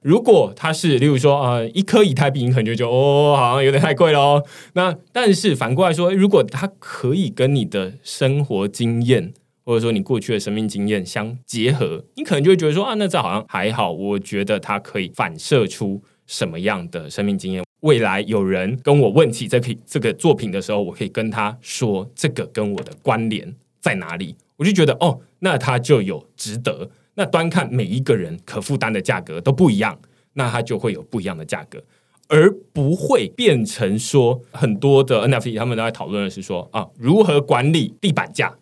[0.00, 4.44] 如果它是，例如说，呃，一颗以太币，你可能就觉得，哦，好像有点太贵了。
[4.74, 9.34] 那但是反过来说，如果它可以跟你的生活经验，
[9.68, 13.92] 或者说你过去的生命经验相结合，你可能就会觉得说啊，那这好像还好。
[13.92, 17.62] 我觉得它可以反射出什么样的生命经验？
[17.80, 24.34] 未来有人跟我问起这可以这个作品的时候，我可以跟他说这个跟我的关联在哪里？
[24.56, 26.90] 我就觉得哦，那它就有值得。
[27.16, 30.00] 那端看每一个人可负担的价格都不一样，
[30.32, 31.84] 那它就会有不一样的价格，
[32.28, 38.56] 而不会变成说很多的 NFT 他们都在讨论的是说啊，如何管理地板价。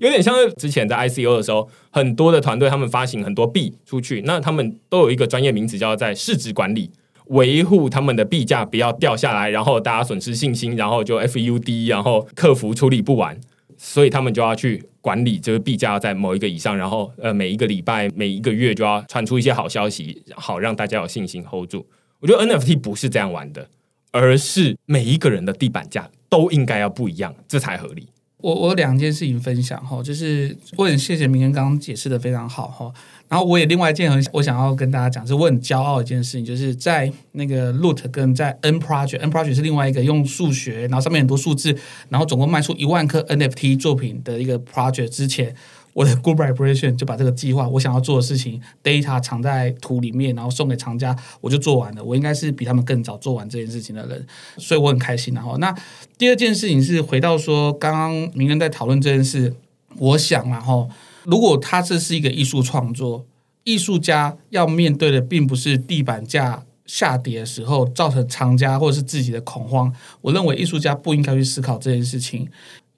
[0.00, 6.90] 有点像之前在 ICO 的时候，很多的团队他们发行很多币出去，那他们都有一个专业名词叫在市值管理。
[7.26, 13.40] 维护他们的币价不要掉下来，然后大家损失信心，然后就 FUD，然后客服处理不完，
[13.78, 21.86] 所以他们就要去管理这个币价在某一个以上，然后呃每一个礼拜、每一个月就要传出一些好消息，好让大家有信心 hold 住。
[22.18, 23.66] 我觉得 NFT 不是这样玩的，
[24.10, 28.08] 而是每一个人的地板价都应该要不一样，这才合理。
[28.42, 32.92] 我我有两件事情分享哈，就是我很谢谢明恩刚刚解释的非常好哈。
[33.28, 41.74] 然后我也另外一件很我想要跟大家讲，是我很骄傲一件事情，就是在那个 Loot 跟在 N Project，N Project 是另外一个用数学，然后上面很多数字，
[42.10, 45.54] 然后总共卖出一万颗 NFT 作品的一个 project 之前。
[45.92, 52.02] 我的 Good Vibration 就把这个计划，我想要做的事情 data 藏在图里面，然后送给厂家，我就做完了。
[52.02, 54.26] 我应该是比他们更早做完这件事情的人，
[54.56, 55.34] 所以我很开心。
[55.34, 55.74] 然后，那
[56.16, 59.54] 第二件事情是回到说，刚刚明恩在讨论这件事，
[59.98, 60.88] 我想，然后
[61.24, 63.26] 如果他这是一个艺术创作，
[63.64, 69.92] 艺术家要面对的并不是地板价下跌的时候造成厂家或者是自己的恐慌。
[70.20, 72.48] 我认为艺术家不应该去思考这件事情。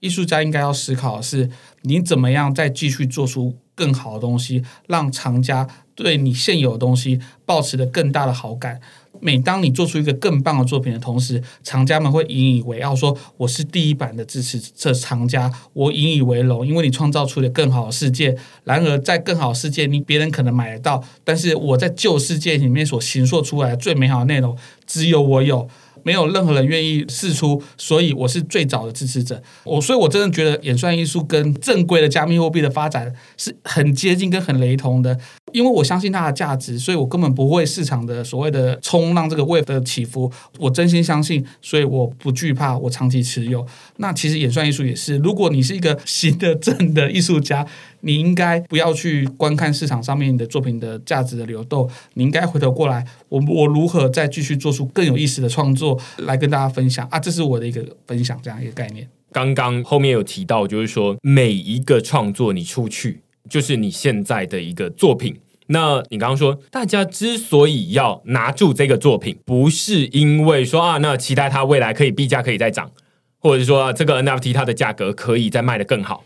[0.04, 1.48] 艺术家应该要思考的是，
[1.80, 8.78] 你怎么样再继续做出更好的东西，让藏家对你现有的东西保持的更大的好感。
[9.20, 18.36] 每当你做出一个更棒的作品的同时，藏家们会引以为傲，说我是第一版的支持这藏家，我引以为荣，因为你创造出了更好的世界。
[18.64, 24.54] 然而，在更好的世界，你别人可能买得到，但是我在旧世界里面所形塑出来的最美好的内容，
[24.86, 25.66] 只有我有。
[26.04, 29.42] 没有任何人愿意试出，所以我是最早的支持者。
[29.64, 35.18] 我所以，我真的觉得演算艺术跟正规的加密货币的发展是很接近跟很雷同的。
[35.54, 40.30] 因为我相信它的价值，所以我根本不会市场的所谓的冲浪这个 wave 的起伏。
[40.58, 43.66] 我真心相信，所以我不惧怕，我长期持有。
[43.98, 47.66] 那其实演算艺术也是，如果你是一个行得正的艺术家。
[48.06, 57.18] 你应该不要去观看市场上面的作品的价值的流动，你应该回头过来，我我如何再继续做出更有意思的创作来跟大家分享啊？
[57.18, 59.08] 这是我的一个分享，这样一个概念。
[59.32, 65.34] 刚刚后面有提到，就是说每一个创作你出去，就是你现在的一个作品。
[65.66, 72.90] 那你刚刚说，大家之所以要拿住这个作品，不是因为说啊，那期待它未来可以币价可以再涨，
[73.38, 76.24] 或者是说这个 NFT 它的价格可以再卖得更好，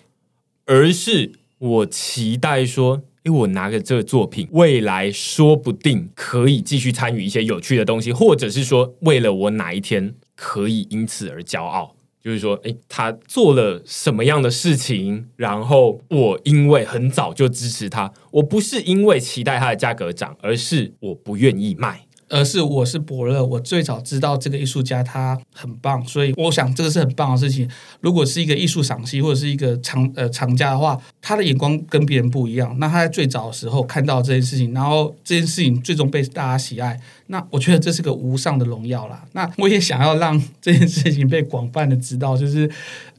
[0.67, 1.33] 而是。
[1.61, 22.08] 我期待说，诶，我拿着这个作品，未来说不定可以继续参与一些有趣的东西，或者是说，为了我哪一天可以因此而骄傲，就是说，哎，他做了什么样的事情，然后我因为很早就支持他，我不是因为期待他的价格涨，而是我不愿意卖。
[22.29, 27.69] 而是我是伯乐，我最早知道这个艺术家他很棒，所以我想这个是很棒的事情。
[28.01, 32.77] 如果是一个艺术赏析或者是一个藏呃藏家的话，他的眼光跟别人不一样。
[32.79, 36.99] 那他在最早的时候看到这件事情，然后这件事情最终被大家喜爱。
[37.31, 39.23] 那我觉得这是个无上的荣耀啦。
[39.33, 42.71] 那我也想要让这件事情被广泛的知道，就是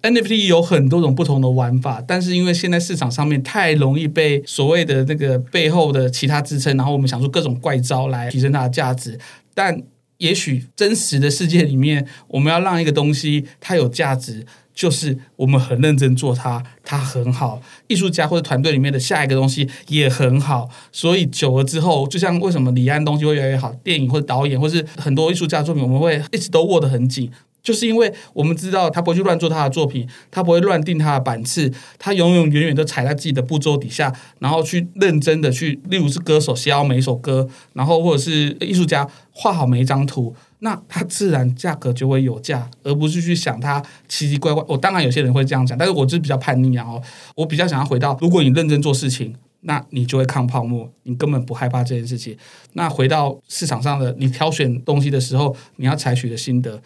[0.01, 9.19] NFT 有很多种不同的玩法，但是因为现在市场上面太容易被所谓的那个背后的其他支撑，然后我们想出各种怪招来提升它的价值。
[9.53, 9.81] 但
[10.17, 14.45] 也许真实的世界里面，我们要让一个东西它有价值。
[14.71, 17.61] 就是我们很认真做它，它很好。
[17.87, 27.29] 艺术家或者团队里面的下一个东西也很好，所以久了之后，就像为什么李安东西会越来越好，电影或者导演或是很多艺术家作品，我们会一直都握得很紧，
[27.61, 40.35] 就是因为我们知道他不会去乱做他的作品，他不会乱定他的版次，他永永远远都踩在自己的步骤底下，然后去认真的去，例如是歌手写好每一首歌，然后或者是艺术家画好每一张图。
[40.61, 44.61] 那他自然价格就会有价，而不是去想他奇奇怪怪。
[44.67, 46.85] 我当然有些人会这样讲，但是我是比较叛逆啊！
[46.85, 47.01] 哦，
[47.35, 52.35] 我比较想要回到，如果你认真做事情，那你就会抗泡沫，你根本不害怕这件事情。
[52.73, 56.81] 那回到市场上的，你挑选东西的时候，你要采取的心得，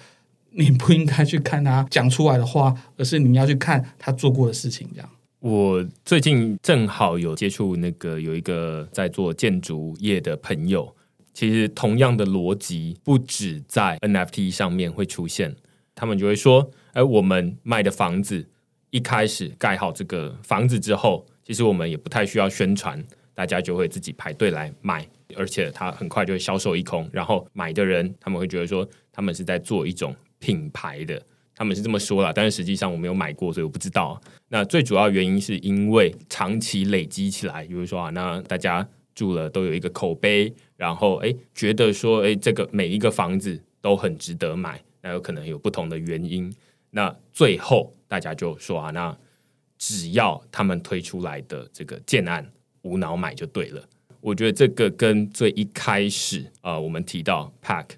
[0.56, 4.88] 你不应该去看他讲出来的话，而是你要去看他做过的事情。
[4.94, 10.96] 这样，我最近正好有接触那个有一个在做建筑业的朋友。
[11.34, 15.56] 其实同样的逻辑不止在 NFT 上面会出现，
[15.96, 18.48] 他们就会说：“哎，我们卖的房子
[18.92, 27.10] 一开始盖好这个房子之后，其实我们也不太需要宣传，大家就会自己排队来买，而且它很快就会销售一空。
[27.12, 31.26] 然后买的人他们会觉得说，他们是在做一种品牌的，
[31.56, 34.22] 他们是这么说了，但是实际上我没有买过，所以我不知道。
[34.50, 38.88] 那最主要原因是因为长期累积起来，比如说啊，那大家。
[39.16, 46.52] 住了都有一个口碑，然后哎，觉得说哎，这个每一个房子都很值得买，那有可能有不同的原因。
[46.90, 49.16] 那最后大家就说啊，那
[49.78, 53.88] 只要他们推出来的这个建案无脑买就对了。
[54.20, 57.90] 我觉得这个跟最一开始啊，我们提到 Pack，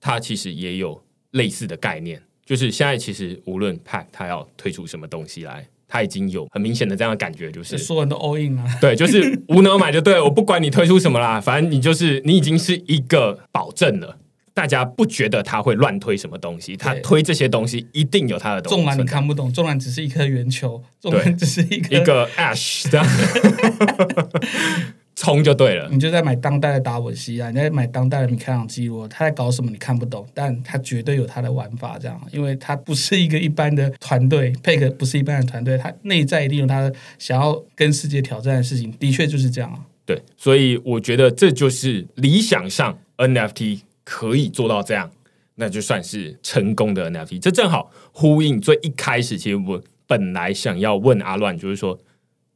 [0.00, 1.00] 它其实也有
[1.32, 14.18] 类似的概念，就是现在其实无论 Pack 它要推出什么东西来，它已经有很明显的这样的感觉，就是所有人都 all in 啊， 对，就是无脑买就对，我不管你推出什么啦，反正你就是你已经是一个保证了。
[14.54, 18.76] 大家不觉得他会乱推什么东西，他推这些东西一定有他的东西。
[18.76, 23.06] 纵然你看不懂，纵然只是一颗圆球，纵然只是一个一个 ash 这样，
[25.18, 25.88] 冲就对了。
[25.90, 39.80] 你就在买当代的达文西啊，你在买当代的米开朗基罗，他在搞什么你看不懂，但他绝对有他的玩法，这样，因为他不是一个一般的团队，配个不是一般的团队，他内在一定有他想要跟世界挑战的事情，的确就是这样啊。
[40.06, 43.80] 对，所以我觉得这就是理想上 NFT。
[44.10, 45.10] 可以做到这样，
[45.56, 47.38] 那就算是成功的 NFT。
[47.38, 51.98] 这正好呼应最一开始，其实我本来想要问阿乱，就是说，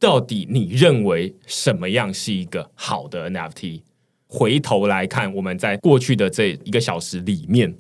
[0.03, 3.82] 到底你认为什么样是一个好的 NFT？
[4.26, 7.76] 回头来看，我们在过去的这一个小时里面，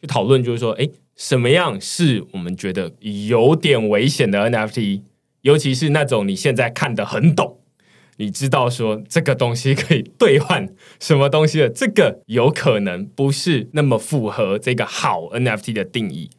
[0.00, 5.02] 就讨论，就是说，哎，什么样是我们觉得有点危险的 NFT？
[5.42, 7.60] 尤其是那种你现在看得很懂。
[8.16, 11.68] 你知道说这个东西可以兑换什么东西的？
[11.68, 16.30] 这个有可能不是那么符合这个好 NFT 的定义。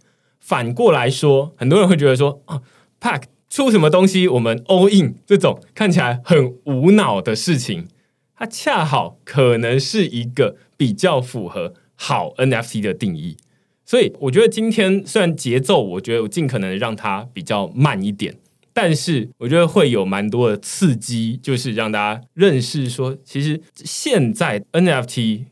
[0.42, 2.62] 反过来说，很多人会觉得说啊
[3.00, 3.24] ，Pack
[3.56, 7.88] 出什么东西，我们 all in 这种看起来很无脑的事情，
[8.36, 13.38] 它恰好可能是一个比较符合好 NFT 的定义。
[13.86, 18.36] 所以我觉得今天虽然节奏，我觉得我尽可能让它比较慢一点。
[18.74, 25.44] 但是我觉得会有蛮多的刺激，就是让大家认识说，其实现在 NFT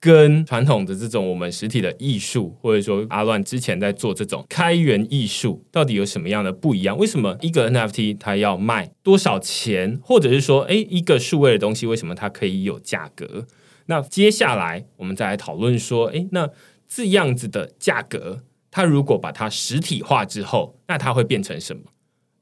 [0.00, 6.96] 跟传统的这种我们实体的艺术，或者说阿乱之前在做这种开源艺术，到底有什么样的不一样？
[6.96, 13.46] 为什么一个 NFT 它要卖多少钱，或者是说，哎，一个数位的东西为什么它可以有价格？
[13.86, 16.48] 那接下来我们再来讨论说，哎，那
[16.88, 21.82] 这样子的价格，它如果把它实体化之后，那它会变成什么？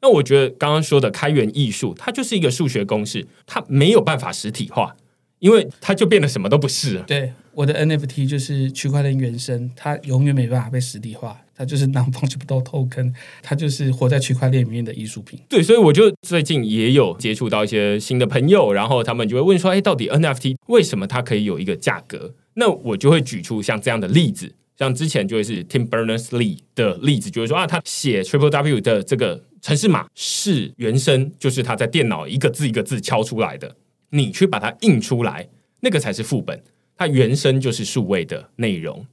[0.01, 4.95] 那我觉得刚刚说的开源艺术，它就是一个数学公式，它没有办法实体化，
[5.39, 7.03] 因为它就变得什么都不是了。
[7.07, 13.13] 对，我的 NFT 就是区块链原生，它永远没办法被实体化，它就是 non-fungible token，
[13.43, 15.41] 它就是活在区块链里面的艺术品。
[15.49, 24.53] 对，所以我就最近也有接触到一些新的朋友，然后他们就会问说：“哎，到底 NFT 为什么它可以有一个价格？”那我就会举出像这样的例子。
[24.77, 33.75] 像之前就会是 Tim Berners Lee 的例子，就会说啊，他写 Triple W 的这个城市码是原生，就是他在电脑一个字一个字敲出来的，
[34.11, 35.49] 你去把它印出来，
[35.81, 36.63] 那个才是副本，
[36.97, 39.07] 它原生就是数位的内容。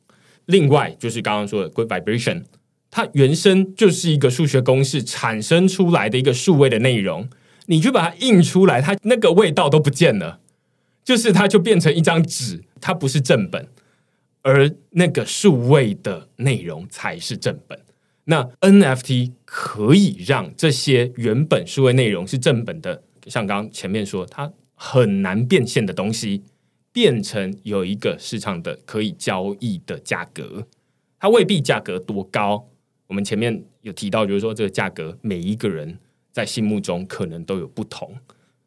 [0.45, 2.43] 另外就是刚刚说的 Good Vibration，
[2.91, 7.29] 它原生就是一个数学公式产生出来的一个数位的内容，
[7.65, 10.39] 你去把它印出来，它那个味道都不见了，
[11.03, 13.67] 就是它就变成一张纸，它不是正本。
[14.43, 17.79] 而那个数位的内容才是正本。
[18.25, 26.43] 那 NFT 可以让这些原本数位内容是正本的，像刚前面说，它很难变现的东西，
[26.91, 30.67] 变成有一个市场的可以交易的价格。
[31.19, 32.67] 它未必价格多高。
[33.07, 35.97] 我们前面有提到，就是说这个价格，每一个人
[36.31, 38.15] 在心目中可能都有不同，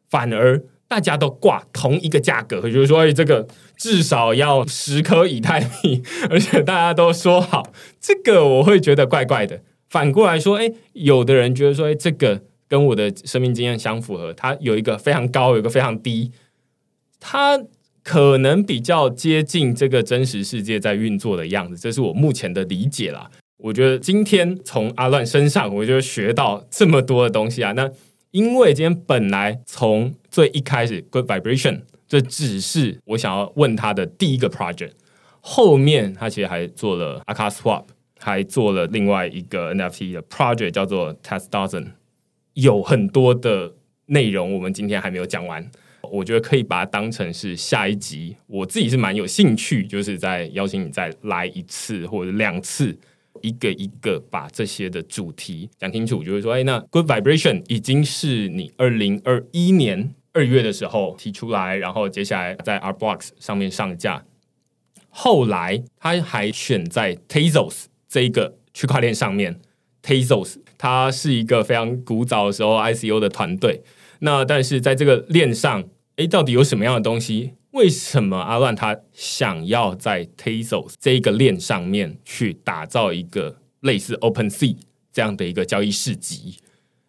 [0.09, 0.61] 反而。
[0.89, 3.47] 大家都挂同一个价格，就是说，哎，这个
[3.77, 6.01] 至少要十颗以太币，
[6.31, 9.61] 而且大家都说好，这个我会觉得怪怪的。
[9.87, 16.31] 反过来说，哎，有的人觉得说，哎，这个跟我的生命经验相符合，它有一个非常高，有一个非常低，
[17.19, 17.59] 它
[18.03, 21.75] 可能比较接近这个真实世界在运作的样子。
[21.77, 23.29] 这是我目前的理解啦。
[23.57, 27.73] 我觉得今天从阿乱身上，我就学到这么多的东西啊。
[27.73, 27.91] 那
[28.31, 34.91] 因为今天本来从最一开始，Good Vibration，这只是我想要问他的第一个 project。
[35.41, 37.85] 后面他其实还做了 a k a Swap，
[38.17, 41.87] 还做了另外一个 NFT 的 project，叫做 Test Dozen。
[42.61, 43.73] 有很多的
[44.07, 45.69] 内容，我们今天还没有讲完。
[46.11, 48.35] 我觉得可以把它当成是下一集。
[48.47, 52.97] 我自己是蛮有兴趣，就是在邀请你再来一次或者两次。
[53.41, 64.25] 一个一个把这些的主题讲清楚，就是说，哎，那 Good Vibration 已经是你二零二一年二月的时候提出来，然后接下来在 Art Box 上面上架，
[65.07, 69.61] 后来他还选在 Tazos 这一个区块链上面
[70.03, 73.83] Tazos 它是一个非常古早的时候 ICO 的团队，
[74.21, 75.83] 那但是在这个链上，
[76.15, 77.53] 哎，到底有什么样的东西？
[77.71, 84.77] 为什么阿乱他想要在 Tezos 这个链上面去打造一个类似 Open Sea
[85.11, 86.57] 这样的一个交易市集？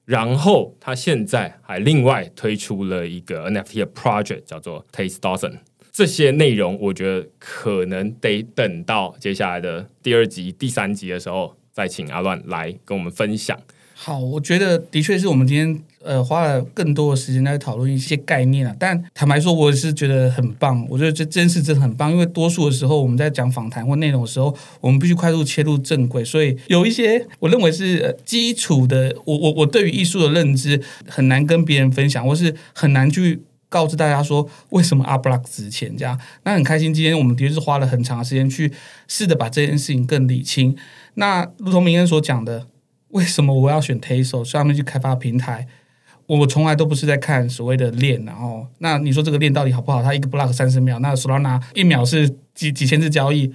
[0.04, 5.60] 然后他现在还另外推出了一个 NFT 的 project，叫做 Taste Dozen。
[5.92, 13.58] 这些内容我觉得可能得等到接下来的第二集、第三集的时候，再请阿乱来跟我们分享。
[13.94, 18.74] 好，我觉得的确是我们今天呃花了更多的时间在讨论一些概念啊。
[18.78, 20.86] 但坦白说，我是觉得很棒。
[20.88, 26.24] 我觉得这真是真的很棒，因为多数的时候我们在讲访谈或内容的时候，我们必须快速切入正轨。
[26.24, 35.94] 所以有一些我认为是基础的，我我我对于艺术的认知很难跟别人分享，或是很难去告知大家说为什么阿布拉克值钱。
[35.94, 38.72] 这样，那很开心，今天我们的确是花了很长的时间去
[39.06, 40.74] 试着把这件事情更理清。
[41.20, 42.66] 那如同明恩所讲的。
[43.10, 45.66] 为什么我要选 t a s o 上面去开发平台？
[46.26, 50.00] 我从来都不是在看所谓的链，然后那你说这个链到底好不好？
[50.00, 53.52] 它一个 block 三十秒，那 Solana 一秒是几几千次交易？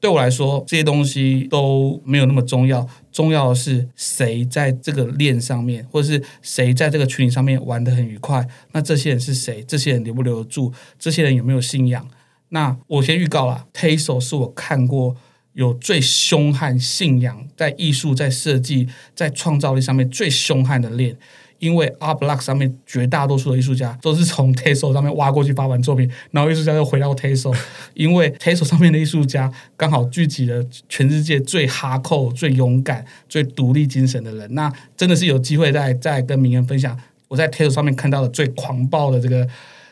[0.00, 2.88] 对我来说，这些东西都没有那么重要。
[3.12, 8.48] 重要的是谁在这个链上面，或者是谁在这个群里上面玩的很愉快？
[8.72, 9.62] 那这些人是谁？
[9.68, 10.72] 这些人留不留得住？
[10.98, 12.08] 这些人有没有信仰？
[12.48, 15.14] 那我先预告了 t a s o 是我看过。
[15.54, 21.16] 有最凶悍信仰，在艺术、在设计、在创造力上面最凶悍的链，
[21.60, 27.54] 因为 Art Block 上面绝大多数的艺术家都是从 t e s o 上面挖过去发完作品，然后艺术家又回到 t e s o
[27.94, 36.98] 因为 t e s o 上面的艺术家刚好聚集了全世界最哈扣、最勇敢、最独立精神的人，那真的是有机会再再跟名人分享
[37.28, 39.46] 我在 t e s o 上面看到的最狂暴的这个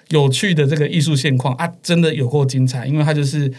[0.08, 3.52] 有趣的这个艺术现况啊，真的有够精彩，因为他就是。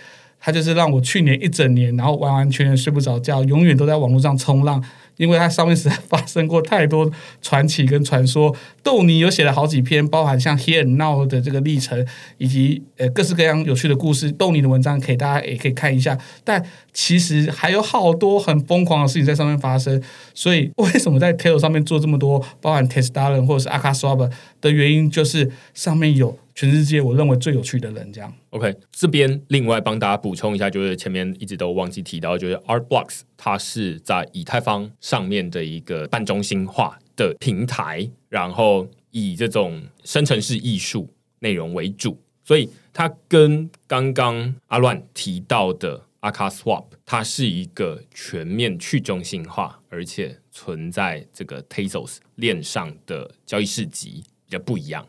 [0.46, 4.84] 他就是让我去年一整年，然后完完全全睡不着觉，永远都在网络上冲浪，
[5.16, 7.10] 因为它上面实在发生过太多
[7.42, 8.54] 传奇跟传说。
[8.84, 12.06] 豆泥有写了好几篇，包含像 Here Now 的这个历程，
[12.40, 14.30] 以及呃各式各样有趣的故事。
[14.34, 20.04] 豆泥的文章可以大家也可以看一下，但其实还有好多很疯狂的事情在上面发生。
[20.34, 24.30] 所以为什么在 Tail 上面做这么多，包含 Tesla 或者是 Akaswap
[24.60, 26.38] 的原因，就是上面有。
[26.56, 28.32] 全世界我认为最有趣的人，这样。
[28.52, 55.06] OK，这边另外帮大家补充一下，就是前面一直都忘记提到，就是 Art Blocks 它是在以太坊上面的一个半中心化的平台，然后以这种生成式艺术内容为主，所以它跟刚刚阿乱提到的 Aka Swap，它是一个全面去中心化，而且存在这个 Tezos 链上的交易市集比较不一样。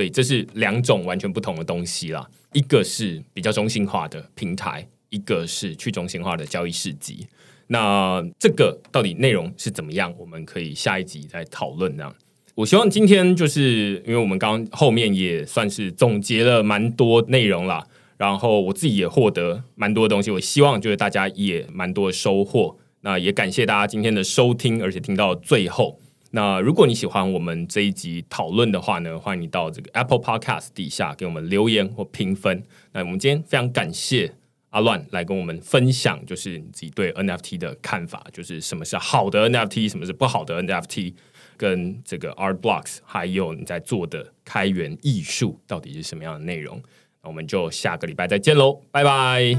[0.00, 7.26] 所以这是两种完全不同的东西啦，一个是比较中心化的平台，一个是去中心化的交易市集。
[7.66, 10.10] 那这个到底内容是怎么样？
[10.16, 11.94] 我们可以下一集再讨论。
[11.98, 12.14] 这样，
[12.54, 17.86] 我希望今天就是因为我们刚后面也算是总结了蛮多内容啦，
[18.16, 20.30] 然后我自己也获得蛮多东西。
[20.30, 22.78] 我希望就是大家也蛮多收获。
[23.02, 26.00] 那也感谢大家今天的收听，而且听到最后。
[26.32, 32.62] 那如果你喜欢我们这一集讨论的话呢，欢迎你到这个 Apple Podcast 底下给我们留言或评分。
[32.92, 34.32] 那我们今天非常感谢
[34.70, 41.14] 阿乱来跟我们分享，就是你自己对 NFT 的看法，就是什么是好的 NFT，什么是不好的 NFT，
[41.56, 46.80] 跟这个 Art Blocks，还有你在做的开源艺术到底是什么样的内容。
[47.22, 49.56] 那我们就下个礼拜再见喽，拜拜，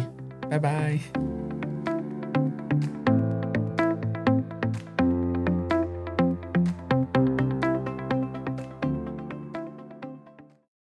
[0.49, 1.40] 拜拜。